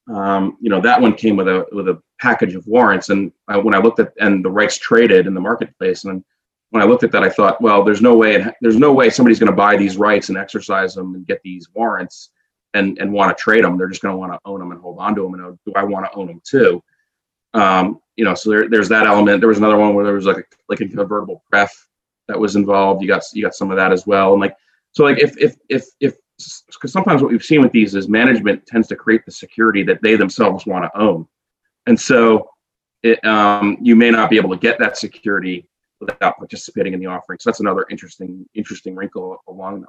um, 0.08 0.56
you 0.60 0.70
know, 0.70 0.80
that 0.80 1.00
one 1.00 1.14
came 1.14 1.36
with 1.36 1.48
a 1.48 1.66
with 1.72 1.88
a 1.88 2.00
package 2.20 2.54
of 2.54 2.66
warrants. 2.66 3.10
And 3.10 3.32
I, 3.48 3.56
when 3.56 3.74
I 3.74 3.78
looked 3.78 4.00
at 4.00 4.12
and 4.20 4.44
the 4.44 4.50
rights 4.50 4.78
traded 4.78 5.26
in 5.26 5.34
the 5.34 5.40
marketplace, 5.40 6.04
and 6.04 6.24
when 6.70 6.82
I 6.82 6.86
looked 6.86 7.04
at 7.04 7.12
that, 7.12 7.22
I 7.22 7.28
thought, 7.28 7.60
well, 7.60 7.84
there's 7.84 8.02
no 8.02 8.14
way 8.16 8.44
there's 8.60 8.76
no 8.76 8.92
way 8.92 9.10
somebody's 9.10 9.38
going 9.38 9.50
to 9.50 9.56
buy 9.56 9.76
these 9.76 9.96
rights 9.96 10.28
and 10.28 10.38
exercise 10.38 10.94
them 10.94 11.14
and 11.14 11.26
get 11.26 11.40
these 11.42 11.68
warrants 11.74 12.30
and 12.74 12.98
and 12.98 13.12
want 13.12 13.36
to 13.36 13.42
trade 13.42 13.64
them. 13.64 13.76
They're 13.76 13.88
just 13.88 14.02
going 14.02 14.12
to 14.12 14.18
want 14.18 14.32
to 14.32 14.38
own 14.44 14.60
them 14.60 14.70
and 14.72 14.80
hold 14.80 14.98
on 14.98 15.14
to 15.16 15.22
them. 15.22 15.34
And 15.34 15.42
oh, 15.42 15.58
do 15.66 15.72
I 15.74 15.84
want 15.84 16.06
to 16.06 16.12
own 16.16 16.28
them 16.28 16.40
too? 16.44 16.82
Um, 17.54 18.00
you 18.16 18.24
know, 18.24 18.34
so 18.34 18.50
there, 18.50 18.68
there's 18.68 18.88
that 18.88 19.06
element. 19.06 19.40
There 19.40 19.48
was 19.48 19.58
another 19.58 19.76
one 19.76 19.94
where 19.94 20.04
there 20.04 20.14
was 20.14 20.26
like 20.26 20.38
a, 20.38 20.44
like 20.68 20.80
a 20.80 20.88
convertible 20.88 21.42
pref 21.50 21.72
that 22.28 22.38
was 22.38 22.56
involved. 22.56 23.02
You 23.02 23.08
got 23.08 23.22
you 23.32 23.42
got 23.42 23.54
some 23.54 23.70
of 23.70 23.76
that 23.76 23.92
as 23.92 24.06
well. 24.06 24.32
And 24.32 24.40
like 24.40 24.56
so, 24.92 25.04
like 25.04 25.18
if 25.18 25.36
if 25.38 25.56
if 25.68 25.86
if 26.00 26.14
because 26.38 26.92
sometimes 26.92 27.22
what 27.22 27.30
we've 27.30 27.42
seen 27.42 27.62
with 27.62 27.72
these 27.72 27.94
is 27.94 28.08
management 28.08 28.66
tends 28.66 28.88
to 28.88 28.96
create 28.96 29.24
the 29.24 29.32
security 29.32 29.82
that 29.84 30.02
they 30.02 30.16
themselves 30.16 30.66
want 30.66 30.84
to 30.84 31.00
own, 31.00 31.26
and 31.86 31.98
so 31.98 32.48
it, 33.02 33.24
um, 33.24 33.78
you 33.80 33.96
may 33.96 34.10
not 34.10 34.30
be 34.30 34.36
able 34.36 34.50
to 34.50 34.58
get 34.58 34.78
that 34.78 34.96
security 34.96 35.66
without 36.00 36.38
participating 36.38 36.94
in 36.94 37.00
the 37.00 37.06
offering. 37.06 37.38
So 37.40 37.50
that's 37.50 37.60
another 37.60 37.86
interesting 37.90 38.46
interesting 38.54 38.94
wrinkle 38.94 39.38
along 39.48 39.86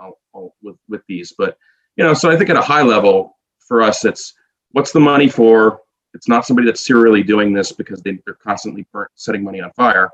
with 0.61 0.75
with 0.87 1.01
these. 1.07 1.33
But 1.37 1.57
you 1.95 2.03
know, 2.03 2.13
so 2.13 2.29
I 2.29 2.37
think 2.37 2.49
at 2.49 2.57
a 2.57 2.61
high 2.61 2.83
level 2.83 3.37
for 3.59 3.81
us, 3.81 4.05
it's 4.05 4.33
what's 4.71 4.91
the 4.91 4.99
money 4.99 5.29
for? 5.29 5.81
It's 6.13 6.27
not 6.27 6.45
somebody 6.45 6.67
that's 6.67 6.85
serially 6.85 7.23
doing 7.23 7.53
this 7.53 7.71
because 7.71 8.01
they, 8.01 8.19
they're 8.25 8.35
constantly 8.35 8.85
burnt, 8.91 9.11
setting 9.15 9.43
money 9.43 9.61
on 9.61 9.71
fire. 9.71 10.09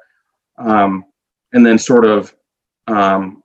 Um, 0.58 1.06
and 1.54 1.66
then 1.66 1.78
sort 1.78 2.06
of, 2.06 2.36
um, 2.88 3.44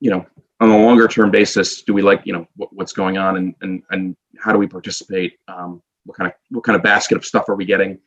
you 0.00 0.10
know, 0.10 0.26
on 0.60 0.70
a 0.70 0.78
longer 0.78 1.08
term 1.08 1.30
basis, 1.30 1.82
do 1.82 1.92
we 1.94 2.02
like, 2.02 2.22
you 2.24 2.32
know, 2.32 2.46
what, 2.56 2.72
what's 2.72 2.92
going 2.92 3.18
on 3.18 3.36
and, 3.36 3.54
and, 3.60 3.82
and 3.90 4.16
how 4.38 4.52
do 4.52 4.58
we 4.58 4.66
participate? 4.66 5.38
Um, 5.48 5.82
what 6.04 6.16
kind 6.16 6.28
of, 6.28 6.34
what 6.50 6.64
kind 6.64 6.76
of 6.76 6.82
basket 6.82 7.16
of 7.16 7.24
stuff 7.24 7.48
are 7.48 7.54
we 7.54 7.64
getting 7.64 7.98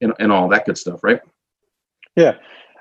and, 0.00 0.12
and 0.18 0.30
all 0.30 0.48
that 0.48 0.66
good 0.66 0.78
stuff, 0.78 1.02
right? 1.02 1.20
Yeah. 2.16 2.34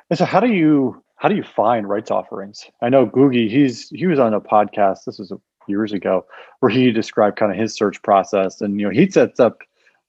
And 0.09 0.17
so 0.17 0.25
how 0.25 0.39
do 0.39 0.51
you, 0.51 1.03
how 1.15 1.29
do 1.29 1.35
you 1.35 1.43
find 1.43 1.87
rights 1.87 2.11
offerings? 2.11 2.65
I 2.81 2.89
know 2.89 3.05
Googie, 3.05 3.49
he's, 3.49 3.89
he 3.89 4.07
was 4.07 4.19
on 4.19 4.33
a 4.33 4.41
podcast, 4.41 5.05
this 5.05 5.19
was 5.19 5.33
years 5.67 5.93
ago, 5.93 6.25
where 6.59 6.69
he 6.69 6.91
described 6.91 7.37
kind 7.37 7.51
of 7.51 7.57
his 7.57 7.75
search 7.75 8.01
process 8.01 8.61
and, 8.61 8.79
you 8.79 8.85
know, 8.85 8.91
he 8.91 9.09
sets 9.09 9.39
up 9.39 9.59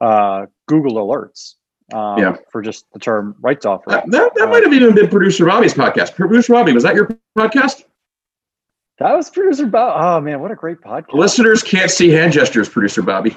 uh, 0.00 0.46
Google 0.66 0.94
alerts 0.96 1.54
um, 1.92 2.18
Yeah. 2.18 2.36
for 2.50 2.62
just 2.62 2.86
the 2.92 2.98
term 2.98 3.34
rights 3.40 3.66
offering. 3.66 3.96
That, 3.96 4.10
that, 4.10 4.32
that 4.36 4.48
might 4.48 4.62
have 4.62 4.72
even 4.72 4.94
been 4.94 5.08
producer 5.08 5.44
Bobby's 5.46 5.74
podcast. 5.74 6.14
Producer 6.14 6.52
Bobby, 6.52 6.72
was 6.72 6.82
that 6.84 6.94
your 6.94 7.08
podcast? 7.36 7.84
That 8.98 9.14
was 9.14 9.30
producer 9.30 9.66
Bob. 9.66 9.96
Oh 10.02 10.20
man, 10.20 10.40
what 10.40 10.50
a 10.50 10.54
great 10.54 10.80
podcast! 10.82 11.14
Listeners 11.14 11.62
can't 11.62 11.90
see 11.90 12.10
hand 12.10 12.32
gestures, 12.34 12.68
producer 12.68 13.00
Bobby. 13.02 13.34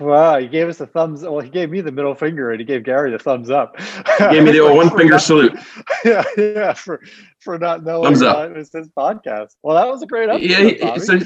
Wow, 0.00 0.38
he 0.38 0.46
gave 0.46 0.68
us 0.68 0.80
a 0.80 0.86
thumbs. 0.86 1.22
Well, 1.24 1.40
he 1.40 1.50
gave 1.50 1.70
me 1.70 1.80
the 1.80 1.90
middle 1.92 2.14
finger, 2.14 2.52
and 2.52 2.60
he 2.60 2.64
gave 2.64 2.84
Gary 2.84 3.10
the 3.10 3.18
thumbs 3.18 3.50
up. 3.50 3.78
He 3.80 4.28
gave 4.30 4.44
me 4.44 4.52
the 4.52 4.60
old 4.66 4.76
one 4.76 4.88
finger 4.90 5.14
not- 5.14 5.22
salute. 5.22 5.58
Yeah, 6.04 6.22
yeah, 6.38 6.72
for 6.72 7.02
for 7.40 7.58
not 7.58 7.82
knowing 7.84 8.04
Thumbs 8.04 8.22
up. 8.22 8.36
uh, 8.38 8.42
it 8.44 8.56
was 8.56 8.70
his 8.72 8.88
podcast. 8.88 9.56
Well, 9.62 9.76
that 9.76 9.88
was 9.88 10.00
a 10.02 10.06
great 10.06 10.30
episode. 10.30 10.48
yeah, 10.48 10.94
he- 10.94 11.00
so 11.00 11.18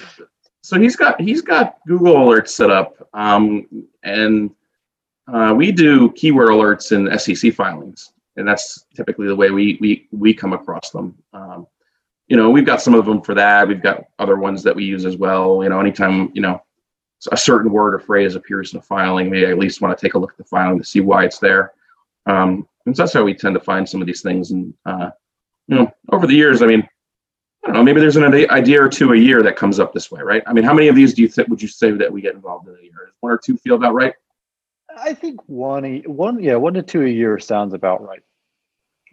so 0.62 0.81
he's 0.81 0.96
got 0.96 1.20
he's 1.20 1.42
got 1.42 1.79
Google 1.87 2.14
alerts 2.14 2.51
set 2.51 2.70
up, 2.70 3.09
um, 3.14 3.66
and 4.05 4.51
uh, 5.33 5.53
we 5.57 5.72
do 5.72 6.12
keyword 6.12 6.48
alerts 6.48 6.92
in 6.92 7.18
SEC 7.18 7.53
filings, 7.53 8.12
and 8.37 8.46
that's 8.46 8.87
typically 8.94 9.27
the 9.27 9.37
way 9.37 9.51
we 9.51 9.77
we 9.81 10.09
we 10.12 10.33
come 10.33 10.53
across 10.53 10.90
them. 10.90 11.16
Um, 11.33 11.66
you 12.29 12.37
know, 12.37 12.48
we've 12.48 12.64
got 12.64 12.81
some 12.81 12.94
of 12.94 13.05
them 13.05 13.20
for 13.20 13.35
that. 13.35 13.66
We've 13.66 13.83
got 13.83 14.05
other 14.20 14.37
ones 14.37 14.62
that 14.62 14.75
we 14.75 14.85
use 14.85 15.05
as 15.05 15.16
well. 15.16 15.64
You 15.64 15.68
know, 15.68 15.81
anytime 15.81 16.31
you 16.33 16.40
know 16.40 16.62
a 17.33 17.37
certain 17.37 17.72
word 17.72 17.94
or 17.94 17.98
phrase 17.98 18.37
appears 18.37 18.72
in 18.72 18.79
a 18.79 18.83
filing, 18.83 19.31
we 19.31 19.44
at 19.44 19.59
least 19.59 19.81
want 19.81 19.96
to 19.96 20.01
take 20.01 20.14
a 20.14 20.18
look 20.18 20.31
at 20.31 20.38
the 20.38 20.44
filing 20.44 20.79
to 20.79 20.85
see 20.85 21.01
why 21.01 21.25
it's 21.25 21.38
there. 21.38 21.72
Um, 22.27 22.68
and 22.87 22.96
so 22.96 23.03
that's 23.03 23.12
how 23.12 23.25
we 23.25 23.35
tend 23.35 23.55
to 23.55 23.61
find 23.61 23.88
some 23.88 24.01
of 24.01 24.07
these 24.07 24.22
things. 24.22 24.53
And 24.53 24.72
uh, 24.87 25.11
you 25.66 25.77
know, 25.77 25.92
over 26.12 26.29
the 26.29 26.35
years, 26.35 26.62
I 26.62 26.66
mean, 26.66 26.88
I 27.64 27.68
don't 27.68 27.77
know, 27.77 27.83
maybe 27.85 28.01
there's 28.01 28.16
an 28.16 28.25
idea 28.25 28.83
or 28.83 28.88
two 28.88 29.12
a 29.12 29.16
year 29.16 29.42
that 29.42 29.57
comes 29.57 29.79
up 29.79 29.92
this 29.92 30.11
way, 30.11 30.20
right? 30.20 30.42
I 30.46 30.53
mean, 30.53 30.64
how 30.64 30.75
many 30.75 30.88
of 30.88 30.96
these 30.96 31.14
do 31.14 31.22
you 31.22 31.29
think 31.29 31.48
would 31.48 31.62
you 31.62 31.68
say 31.68 31.92
that 31.92 32.12
we 32.12 32.20
get 32.20 32.35
involved 32.35 32.66
in 32.68 32.75
a 32.75 32.83
year? 32.83 33.07
Does 33.07 33.14
One 33.20 33.33
or 33.33 33.38
two 33.38 33.57
feel 33.57 33.77
about 33.77 33.94
right? 33.94 34.14
I 34.96 35.14
think 35.14 35.40
one, 35.46 36.03
one, 36.07 36.42
yeah, 36.42 36.57
one 36.57 36.75
to 36.75 36.83
two 36.83 37.03
a 37.03 37.09
year 37.09 37.38
sounds 37.38 37.72
about 37.72 38.03
right. 38.03 38.22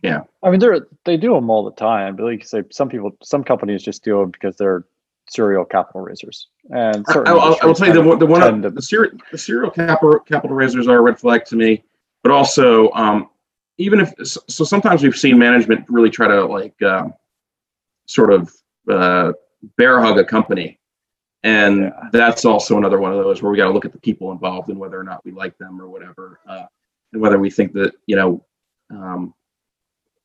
Yeah. 0.01 0.21
I 0.43 0.49
mean, 0.49 0.59
they're 0.59 0.88
they 1.05 1.17
do 1.17 1.33
them 1.33 1.49
all 1.49 1.63
the 1.63 1.73
time, 1.73 2.15
but 2.15 2.23
like 2.23 2.39
you 2.39 2.45
say, 2.45 2.63
some 2.71 2.89
people, 2.89 3.12
some 3.21 3.43
companies 3.43 3.83
just 3.83 4.03
do 4.03 4.19
them 4.19 4.31
because 4.31 4.55
they're 4.55 4.85
serial 5.29 5.63
capital 5.63 6.01
raisers, 6.01 6.47
and 6.71 7.05
I, 7.07 7.13
certain 7.13 7.27
I, 7.27 7.35
I 7.35 7.35
will 7.35 7.53
industries 7.53 7.77
tell 7.77 7.88
you 7.88 7.93
the 7.93 8.01
one, 8.01 8.19
the 8.19 8.25
one 8.25 8.41
tend 8.41 8.63
to- 8.63 8.71
the 8.71 8.81
serial 8.81 9.12
the 9.31 9.38
serial 9.38 9.69
capital 9.69 10.19
capital 10.19 10.55
raisers 10.55 10.88
are 10.88 10.97
a 10.97 11.01
red 11.01 11.19
flag 11.19 11.45
to 11.45 11.55
me, 11.55 11.83
but 12.23 12.31
also 12.31 12.89
um, 12.91 13.29
even 13.77 13.99
if 13.99 14.13
so, 14.23 14.41
sometimes 14.63 15.03
we've 15.03 15.15
seen 15.17 15.38
management 15.38 15.85
really 15.89 16.09
try 16.09 16.27
to 16.27 16.45
like 16.45 16.81
um, 16.81 17.13
sort 18.10 18.32
of 18.34 18.54
uh, 18.89 19.32
bear 19.78 20.02
hug 20.02 20.17
a 20.17 20.24
company, 20.26 20.80
and 21.43 21.82
Yeah. 21.84 22.10
that's 22.12 22.43
also 22.45 22.78
another 22.78 23.00
one 23.00 23.12
of 23.13 23.17
those 23.24 23.41
where 23.41 23.52
we 23.52 23.58
got 23.58 23.65
to 23.67 23.74
look 23.74 23.86
at 23.86 23.91
the 23.91 24.00
people 24.00 24.32
involved 24.32 24.69
and 24.69 24.80
whether 24.80 25.00
or 25.00 25.04
not 25.04 25.24
we 25.26 25.32
like 25.32 25.58
them 25.58 25.80
or 25.82 25.88
whatever, 25.88 26.39
uh, 26.48 26.65
and 27.13 27.22
whether 27.22 27.39
we 27.39 27.50
think 27.50 27.74
that 27.74 27.93
you 28.08 28.15
know. 28.15 28.45
Um, 28.91 29.34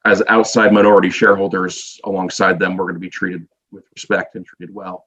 as 0.07 0.23
outside 0.29 0.71
minority 0.73 1.09
shareholders 1.09 1.99
alongside 2.05 2.59
them, 2.59 2.77
we're 2.77 2.85
going 2.85 2.95
to 2.95 3.01
be 3.01 3.09
treated 3.09 3.47
with 3.73 3.85
respect 3.95 4.35
and 4.37 4.45
treated 4.45 4.75
well 4.75 5.07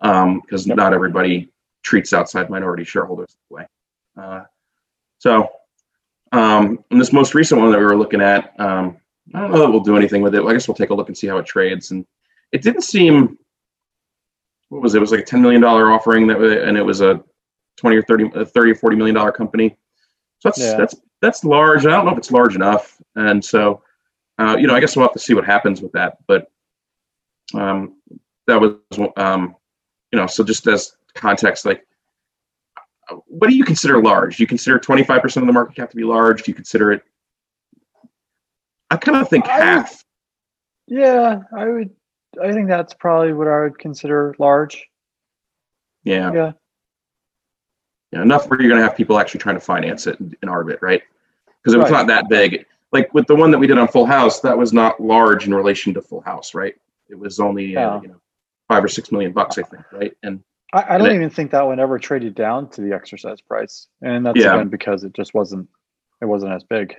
because 0.00 0.66
Yep. 0.66 0.76
not 0.78 0.94
everybody 0.94 1.50
treats 1.82 2.12
outside 2.14 2.48
minority 2.48 2.84
shareholders 2.84 3.36
that 3.36 3.54
way. 3.54 3.66
Uh, 4.16 4.44
so, 5.18 5.48
um, 6.32 6.82
in 6.90 6.98
this 6.98 7.12
most 7.12 7.34
recent 7.34 7.60
one 7.60 7.70
that 7.72 7.78
we 7.78 7.84
were 7.84 7.96
looking 7.96 8.22
at, 8.22 8.58
um, 8.58 8.96
I 9.34 9.40
don't 9.40 9.50
know 9.50 9.58
that 9.58 9.70
we'll 9.70 9.80
do 9.80 9.96
anything 9.98 10.22
with 10.22 10.34
it. 10.34 10.42
I 10.42 10.52
guess 10.52 10.66
we'll 10.66 10.74
take 10.74 10.90
a 10.90 10.94
look 10.94 11.08
and 11.08 11.16
see 11.18 11.26
how 11.26 11.36
it 11.38 11.44
trades. 11.46 11.90
And 11.90 12.06
it 12.52 12.62
didn't 12.62 12.82
seem, 12.82 13.38
what 14.68 14.82
was 14.82 14.94
it? 14.94 14.98
It 14.98 15.00
was 15.00 15.10
like 15.12 15.20
a 15.20 15.24
$10 15.24 15.40
million 15.40 15.62
offering 15.64 16.26
that, 16.28 16.40
and 16.40 16.76
it 16.76 16.82
was 16.82 17.00
a 17.00 17.22
20 17.76 17.96
or 17.96 18.02
30, 18.02 18.30
a 18.34 18.44
30 18.44 18.70
or 18.72 18.74
40 18.74 18.96
million 18.96 19.14
dollar 19.14 19.32
company. 19.32 19.76
So 20.40 20.48
that's, 20.48 20.58
Yeah. 20.60 20.76
that's, 20.76 20.94
that's 21.20 21.44
large. 21.44 21.84
I 21.86 21.90
don't 21.90 22.04
know 22.06 22.12
if 22.12 22.18
it's 22.18 22.30
large 22.30 22.54
enough. 22.54 22.96
And 23.16 23.44
so, 23.44 23.82
uh, 24.38 24.56
you 24.58 24.66
know, 24.66 24.74
I 24.74 24.80
guess 24.80 24.94
we'll 24.96 25.04
have 25.06 25.12
to 25.14 25.18
see 25.18 25.34
what 25.34 25.44
happens 25.44 25.80
with 25.82 25.92
that. 25.92 26.18
But 26.26 26.50
um, 27.54 27.96
that 28.46 28.60
was, 28.60 28.74
um, 29.16 29.56
you 30.12 30.18
know, 30.18 30.26
so 30.26 30.44
just 30.44 30.66
as 30.66 30.96
context, 31.14 31.64
like, 31.66 31.84
what 33.26 33.48
do 33.48 33.56
you 33.56 33.64
consider 33.64 34.02
large? 34.02 34.36
Do 34.36 34.42
you 34.42 34.46
consider 34.46 34.78
25% 34.78 35.36
of 35.38 35.46
the 35.46 35.52
market 35.52 35.74
cap 35.76 35.90
to 35.90 35.96
be 35.96 36.04
large? 36.04 36.42
Do 36.42 36.50
you 36.50 36.54
consider 36.54 36.92
it? 36.92 37.02
I 38.90 38.96
kind 38.96 39.16
of 39.18 39.28
think 39.28 39.46
I 39.46 39.58
would- 39.58 39.64
half. 39.64 40.04
Yeah, 40.86 41.40
I 41.56 41.68
would. 41.68 41.90
I 42.42 42.52
think 42.52 42.68
that's 42.68 42.94
probably 42.94 43.32
what 43.32 43.48
I 43.48 43.60
would 43.60 43.78
consider 43.78 44.34
large. 44.38 44.86
Yeah. 46.04 46.32
Yeah. 46.32 46.52
know, 48.12 48.22
enough 48.22 48.48
where 48.48 48.60
you're 48.60 48.68
going 48.70 48.80
to 48.80 48.86
have 48.86 48.96
people 48.96 49.18
actually 49.18 49.40
trying 49.40 49.56
to 49.56 49.60
finance 49.60 50.06
it 50.06 50.18
in, 50.20 50.36
in 50.42 50.48
Arbit, 50.48 50.78
right? 50.82 51.02
Because 51.62 51.74
it 51.74 51.78
was 51.78 51.90
Right. 51.90 51.98
not 51.98 52.06
that 52.08 52.28
big. 52.28 52.66
Like 52.92 53.12
with 53.12 53.26
the 53.26 53.36
one 53.36 53.50
that 53.50 53.58
we 53.58 53.66
did 53.66 53.76
on 53.78 53.88
Full 53.88 54.06
House, 54.06 54.40
that 54.40 54.56
was 54.56 54.72
not 54.72 55.00
large 55.00 55.46
in 55.46 55.54
relation 55.54 55.92
to 55.94 56.00
Full 56.02 56.20
House, 56.22 56.54
right? 56.54 56.74
It 57.10 57.18
was 57.18 57.38
only 57.40 57.76
uh, 57.76 58.00
you 58.00 58.08
know 58.08 58.20
five 58.68 58.82
or 58.84 58.88
six 58.88 59.10
million 59.12 59.32
bucks, 59.32 59.58
I 59.58 59.62
think, 59.62 59.84
right? 59.92 60.16
And 60.22 60.42
I, 60.72 60.94
I 60.94 60.98
don't 60.98 61.06
And 61.08 61.12
it- 61.12 61.16
even 61.16 61.30
think 61.30 61.50
that 61.50 61.66
one 61.66 61.80
ever 61.80 61.98
traded 61.98 62.34
down 62.34 62.70
to 62.70 62.80
the 62.80 62.94
exercise 62.94 63.40
price, 63.42 63.88
and 64.02 64.24
that's 64.24 64.38
Yeah. 64.38 64.54
again 64.54 64.68
because 64.68 65.04
it 65.04 65.12
just 65.14 65.34
wasn't 65.34 65.68
it 66.22 66.26
wasn't 66.26 66.52
as 66.52 66.64
big. 66.64 66.96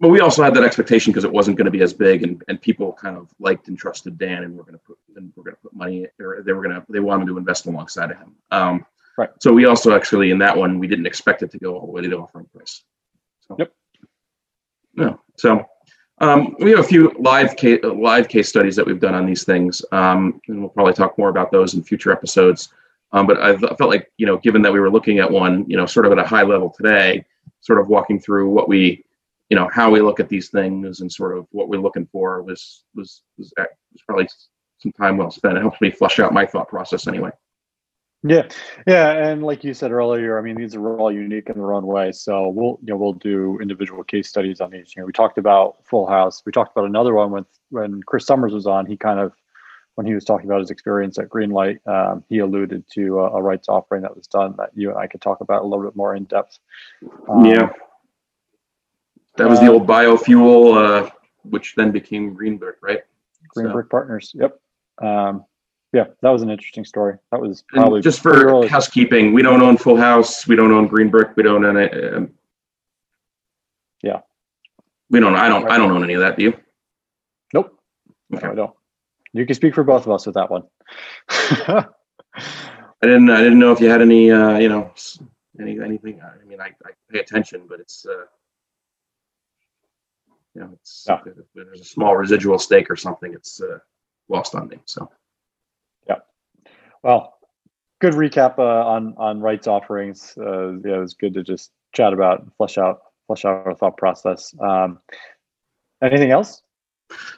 But 0.00 0.08
we 0.08 0.20
also 0.20 0.42
had 0.42 0.54
that 0.54 0.64
expectation 0.64 1.12
because 1.12 1.24
it 1.24 1.32
wasn't 1.32 1.56
going 1.56 1.66
to 1.66 1.70
be 1.70 1.82
as 1.82 1.92
big, 1.92 2.22
and, 2.22 2.42
and 2.48 2.60
people 2.60 2.92
kind 2.92 3.16
of 3.16 3.32
liked 3.38 3.68
and 3.68 3.78
trusted 3.78 4.18
Dan, 4.18 4.44
and 4.44 4.56
we're 4.56 4.64
going 4.64 4.78
to 4.78 4.84
put 4.84 4.98
and 5.16 5.32
we're 5.36 5.44
going 5.44 5.56
to 5.56 5.62
put 5.62 5.74
money, 5.74 6.06
or 6.18 6.42
they 6.42 6.52
were 6.52 6.62
going 6.62 6.74
to 6.74 6.84
they 6.88 7.00
wanted 7.00 7.26
to 7.26 7.38
invest 7.38 7.66
alongside 7.66 8.10
of 8.10 8.18
him. 8.18 8.34
Um, 8.50 8.86
Right. 9.20 9.28
So 9.38 9.52
we 9.52 9.66
also 9.66 9.94
actually 9.94 10.30
in 10.30 10.38
that 10.38 10.56
one 10.56 10.78
we 10.78 10.86
didn't 10.86 11.04
expect 11.04 11.42
it 11.42 11.50
to 11.50 11.58
go 11.58 11.74
all 11.76 11.84
the 11.84 11.92
way 11.92 12.00
to 12.00 12.08
the 12.08 12.16
offering 12.16 12.46
price. 12.46 12.82
So, 13.46 13.56
Yep. 13.58 13.72
No. 14.94 15.20
So 15.36 15.66
um, 16.22 16.56
we 16.58 16.70
have 16.70 16.80
a 16.80 16.84
few 16.84 17.14
live 17.18 17.54
case 17.56 17.80
live 17.82 18.28
case 18.28 18.48
studies 18.48 18.76
that 18.76 18.86
we've 18.86 18.98
done 18.98 19.14
on 19.14 19.26
these 19.26 19.44
things, 19.44 19.84
um, 19.92 20.40
and 20.48 20.60
we'll 20.60 20.70
probably 20.70 20.94
talk 20.94 21.18
more 21.18 21.28
about 21.28 21.52
those 21.52 21.74
in 21.74 21.82
future 21.82 22.12
episodes. 22.12 22.70
Um, 23.12 23.26
but 23.26 23.42
I 23.42 23.58
felt 23.58 23.90
like 23.90 24.10
you 24.16 24.24
know, 24.24 24.38
given 24.38 24.62
that 24.62 24.72
we 24.72 24.80
were 24.80 24.90
looking 24.90 25.18
at 25.18 25.30
one, 25.30 25.68
you 25.68 25.76
know, 25.76 25.84
sort 25.84 26.06
of 26.06 26.12
at 26.12 26.18
a 26.18 26.24
high 26.24 26.42
level 26.42 26.70
today, 26.70 27.24
sort 27.60 27.78
of 27.78 27.88
walking 27.88 28.18
through 28.18 28.48
what 28.48 28.68
we 28.70 29.04
you 29.50 29.56
know 29.56 29.68
how 29.72 29.90
we 29.90 30.00
look 30.00 30.20
at 30.20 30.28
these 30.28 30.48
things 30.48 31.00
and 31.00 31.12
sort 31.12 31.36
of 31.36 31.46
what 31.50 31.68
we're 31.68 31.80
looking 31.80 32.08
for 32.10 32.42
was 32.42 32.84
was 32.94 33.22
was, 33.36 33.52
was 33.58 34.02
probably 34.06 34.28
some 34.78 34.92
time 34.92 35.16
well 35.18 35.30
spent. 35.30 35.58
It 35.58 35.60
helps 35.60 35.80
me 35.80 35.90
flush 35.90 36.18
out 36.18 36.32
my 36.32 36.46
thought 36.46 36.68
process 36.68 37.06
anyway. 37.06 37.30
Yeah, 38.22 38.48
yeah, 38.86 39.28
and 39.28 39.42
like 39.42 39.64
you 39.64 39.72
said 39.72 39.92
earlier, 39.92 40.38
I 40.38 40.42
mean 40.42 40.54
these 40.54 40.74
are 40.74 40.98
all 40.98 41.10
unique 41.10 41.48
in 41.48 41.56
their 41.56 41.72
own 41.72 41.86
way. 41.86 42.12
So 42.12 42.48
we'll 42.48 42.78
you 42.82 42.92
know 42.92 42.96
we'll 42.96 43.14
do 43.14 43.58
individual 43.60 44.04
case 44.04 44.28
studies 44.28 44.60
on 44.60 44.74
each. 44.74 44.94
You 44.94 45.02
know, 45.02 45.06
we 45.06 45.12
talked 45.12 45.38
about 45.38 45.84
Full 45.84 46.06
House. 46.06 46.42
We 46.44 46.52
talked 46.52 46.72
about 46.76 46.86
another 46.86 47.14
one 47.14 47.30
when 47.30 47.46
when 47.70 48.02
Chris 48.02 48.26
Summers 48.26 48.52
was 48.52 48.66
on. 48.66 48.86
He 48.86 48.96
kind 48.96 49.18
of 49.18 49.32
when 49.94 50.06
he 50.06 50.14
was 50.14 50.24
talking 50.24 50.46
about 50.46 50.60
his 50.60 50.70
experience 50.70 51.18
at 51.18 51.28
Greenlight, 51.28 51.86
um, 51.86 52.22
he 52.28 52.38
alluded 52.38 52.84
to 52.92 53.18
a, 53.20 53.32
a 53.32 53.42
rights 53.42 53.68
offering 53.68 54.02
that 54.02 54.16
was 54.16 54.26
done 54.26 54.54
that 54.56 54.70
you 54.74 54.90
and 54.90 54.98
I 54.98 55.06
could 55.06 55.20
talk 55.20 55.40
about 55.40 55.62
a 55.62 55.66
little 55.66 55.84
bit 55.84 55.96
more 55.96 56.14
in 56.14 56.24
depth. 56.24 56.58
Um, 57.28 57.44
yeah, 57.44 57.70
that 59.36 59.48
was 59.48 59.60
the 59.60 59.68
old 59.68 59.86
biofuel, 59.86 60.76
uh, 61.06 61.10
which 61.42 61.74
then 61.74 61.90
became 61.90 62.34
Green 62.34 62.56
Brick, 62.58 62.76
right? 62.82 63.00
Green 63.48 63.70
So- 63.72 63.82
Partners. 63.90 64.32
Yep. 64.34 64.60
Um, 65.00 65.44
yeah, 65.92 66.04
that 66.22 66.30
was 66.30 66.42
an 66.42 66.50
interesting 66.50 66.84
story. 66.84 67.16
That 67.32 67.40
was 67.40 67.64
And 67.72 68.02
just 68.02 68.20
for 68.22 68.30
early. 68.32 68.68
housekeeping, 68.68 69.32
we 69.32 69.42
don't 69.42 69.60
own 69.62 69.76
Full 69.76 69.96
House. 69.96 70.46
We 70.46 70.54
don't 70.54 70.70
own 70.70 70.86
Green 70.86 71.08
Brick. 71.10 71.36
We 71.36 71.42
don't 71.42 71.64
own 71.64 71.76
it. 71.76 72.14
Um, 72.14 72.30
Yeah. 74.02 74.20
We 75.10 75.18
don't. 75.20 75.34
I 75.34 75.48
don't. 75.48 75.68
I 75.68 75.76
don't 75.78 75.90
own 75.90 76.04
any 76.04 76.14
of 76.14 76.20
that. 76.20 76.36
Do 76.36 76.44
you? 76.44 76.54
Nope. 77.52 77.76
Okay. 78.32 78.46
No, 78.46 78.52
I 78.52 78.54
don't. 78.54 78.76
You 79.32 79.44
can 79.46 79.54
speak 79.56 79.74
for 79.74 79.82
both 79.82 80.06
of 80.06 80.12
us 80.12 80.26
with 80.26 80.36
that 80.36 80.48
one. 80.50 80.62
I 81.28 81.86
didn't. 83.02 83.30
I 83.30 83.42
didn't 83.42 83.58
know 83.58 83.72
if 83.72 83.80
you 83.80 83.88
had 83.90 84.02
any. 84.02 84.30
Uh, 84.30 84.58
you 84.58 84.68
know, 84.68 84.92
any 85.60 85.80
anything. 85.80 86.20
I 86.22 86.44
mean, 86.46 86.60
I, 86.60 86.66
I 86.84 86.90
pay 87.10 87.18
attention, 87.18 87.66
but 87.68 87.80
it's. 87.80 88.06
Uh, 88.06 88.24
you 90.54 90.62
know, 90.62 90.70
it's 90.74 91.06
Yeah. 91.08 91.20
if 91.26 91.46
there's 91.54 91.80
a 91.80 91.84
small 91.84 92.16
residual 92.16 92.58
stake 92.58 92.90
or 92.90 92.96
something. 92.96 93.32
It's 93.34 93.60
uh, 93.60 93.78
lost 94.28 94.54
me. 94.54 94.78
So 94.84 95.10
well, 97.02 97.38
good 98.00 98.14
recap 98.14 98.58
uh, 98.58 98.62
on 98.62 99.14
on 99.16 99.40
rights 99.40 99.66
offerings. 99.66 100.34
Uh, 100.38 100.72
yeah, 100.84 100.96
it 100.96 101.00
was 101.00 101.14
good 101.14 101.34
to 101.34 101.42
just 101.42 101.72
chat 101.92 102.12
about, 102.12 102.40
and 102.40 102.54
flesh 102.54 102.78
out, 102.78 103.00
flesh 103.26 103.44
out 103.44 103.66
our 103.66 103.74
thought 103.74 103.96
process. 103.96 104.54
Um, 104.60 105.00
anything 106.02 106.30
else? 106.30 106.62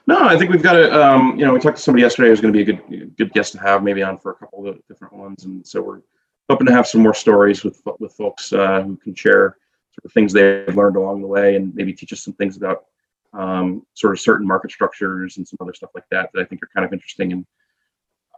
no, 0.06 0.22
I 0.22 0.36
think 0.36 0.50
we've 0.50 0.62
got 0.62 0.76
a. 0.76 0.92
Um, 0.92 1.38
you 1.38 1.44
know, 1.44 1.52
we 1.52 1.60
talked 1.60 1.76
to 1.76 1.82
somebody 1.82 2.02
yesterday 2.02 2.28
who's 2.28 2.40
going 2.40 2.52
to 2.52 2.64
be 2.64 2.70
a 2.70 2.76
good 2.76 3.16
good 3.16 3.32
guest 3.32 3.52
to 3.52 3.60
have, 3.60 3.82
maybe 3.82 4.02
on 4.02 4.18
for 4.18 4.32
a 4.32 4.34
couple 4.34 4.66
of 4.66 4.80
different 4.88 5.14
ones, 5.14 5.44
and 5.44 5.66
so 5.66 5.80
we're 5.80 6.00
hoping 6.48 6.66
to 6.66 6.72
have 6.72 6.86
some 6.86 7.02
more 7.02 7.14
stories 7.14 7.64
with 7.64 7.80
with 7.98 8.12
folks 8.12 8.52
uh, 8.52 8.82
who 8.82 8.96
can 8.96 9.14
share 9.14 9.56
sort 9.92 10.04
of 10.06 10.12
things 10.12 10.32
they've 10.32 10.76
learned 10.76 10.96
along 10.96 11.20
the 11.20 11.26
way, 11.26 11.56
and 11.56 11.74
maybe 11.74 11.92
teach 11.92 12.12
us 12.12 12.22
some 12.22 12.34
things 12.34 12.56
about 12.56 12.86
um, 13.32 13.86
sort 13.94 14.12
of 14.12 14.20
certain 14.20 14.46
market 14.46 14.70
structures 14.70 15.36
and 15.36 15.46
some 15.46 15.56
other 15.60 15.74
stuff 15.74 15.90
like 15.94 16.04
that 16.10 16.30
that 16.32 16.40
I 16.40 16.44
think 16.44 16.62
are 16.62 16.70
kind 16.74 16.84
of 16.84 16.92
interesting 16.92 17.32
and 17.32 17.46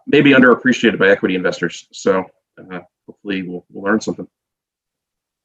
maybe 0.07 0.31
underappreciated 0.33 0.99
by 0.99 1.09
equity 1.09 1.35
investors. 1.35 1.89
So 1.93 2.25
uh, 2.59 2.81
hopefully 3.07 3.43
we'll, 3.43 3.65
we'll 3.71 3.85
learn 3.85 4.01
something. 4.01 4.29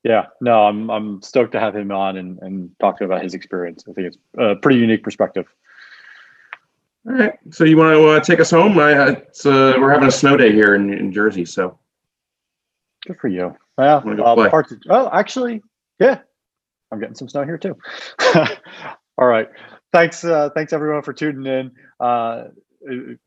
Yeah, 0.03 0.27
no, 0.39 0.63
I'm 0.63 0.89
I'm 0.89 1.21
stoked 1.21 1.51
to 1.51 1.59
have 1.59 1.75
him 1.75 1.91
on 1.91 2.15
and 2.15 2.39
and 2.39 2.71
talk 2.79 3.01
about 3.01 3.21
his 3.21 3.33
experience. 3.33 3.83
I 3.89 3.91
think 3.91 4.07
it's 4.07 4.17
a 4.37 4.55
pretty 4.55 4.79
unique 4.79 5.03
perspective. 5.03 5.45
All 7.05 7.15
right. 7.15 7.33
So 7.51 7.65
you 7.65 7.75
want 7.75 7.95
to 7.95 8.07
uh, 8.07 8.19
take 8.21 8.39
us 8.39 8.51
home? 8.51 8.79
I, 8.79 8.93
uh, 8.93 9.11
it's, 9.11 9.45
uh, 9.45 9.73
we're 9.77 9.91
having 9.91 10.07
a 10.07 10.11
snow 10.11 10.37
day 10.37 10.51
here 10.53 10.75
in, 10.75 10.93
in 10.93 11.11
Jersey. 11.11 11.43
So 11.43 11.79
Good 13.05 13.19
for 13.19 13.27
you. 13.27 13.55
Well, 13.77 14.01
Wanna 14.03 14.17
go 14.17 14.23
uh, 14.23 14.35
play? 14.35 14.49
parts 14.49 14.71
of, 14.71 14.81
oh, 14.89 15.09
actually, 15.13 15.61
yeah, 15.99 16.19
I'm 16.91 16.99
getting 16.99 17.15
some 17.15 17.29
snow 17.29 17.45
here 17.45 17.57
too. 17.57 17.77
All 19.19 19.27
right. 19.27 19.49
Thanks. 19.91 20.23
Uh, 20.23 20.49
thanks 20.55 20.71
everyone 20.71 21.03
for 21.03 21.11
tuning 21.11 21.45
in. 21.45 21.71
Uh, 21.99 22.45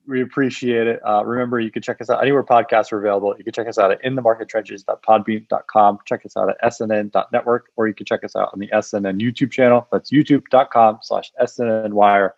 we 0.07 0.23
appreciate 0.23 0.87
it. 0.87 1.01
Uh, 1.07 1.23
remember, 1.23 1.61
you 1.61 1.71
can 1.71 1.83
check 1.83 2.01
us 2.01 2.09
out 2.09 2.23
anywhere 2.23 2.43
podcasts 2.43 2.91
are 2.93 2.99
available. 2.99 3.35
You 3.37 3.45
can 3.45 3.53
check 3.53 3.69
us 3.69 3.77
out 3.77 3.93
at 3.93 4.03
inthemarkettrenches.podbean.com. 4.03 5.99
Check 6.07 6.25
us 6.25 6.35
out 6.39 6.49
at 6.49 6.57
snn.network, 6.73 7.71
or 7.77 7.89
you 7.89 7.93
can 7.95 8.07
check 8.07 8.25
us 8.25 8.35
out 8.35 8.49
on 8.55 8.59
the 8.59 8.69
SNN 8.69 9.21
YouTube 9.21 9.51
channel. 9.53 9.87
That's 9.93 10.11
youtube.com 10.11 11.01
slash 11.03 11.31
SNNwire. 11.39 12.31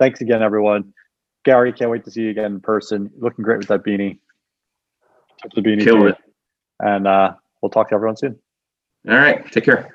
Thanks 0.00 0.20
again, 0.20 0.42
everyone. 0.42 0.92
Gary, 1.44 1.72
can't 1.72 1.92
wait 1.92 2.04
to 2.04 2.10
see 2.10 2.22
you 2.22 2.30
again 2.30 2.46
in 2.46 2.60
person. 2.60 3.12
Looking 3.16 3.44
great 3.44 3.58
with 3.58 3.68
that 3.68 3.84
beanie. 3.84 4.18
Tip 5.42 5.52
the 5.54 5.60
beanie. 5.60 5.84
you. 5.84 6.06
it. 6.08 6.16
And 6.80 7.06
uh, 7.06 7.34
we'll 7.62 7.70
talk 7.70 7.90
to 7.90 7.94
everyone 7.94 8.16
soon. 8.16 8.36
all 9.08 9.14
right. 9.14 9.48
Take 9.52 9.64
care. 9.64 9.94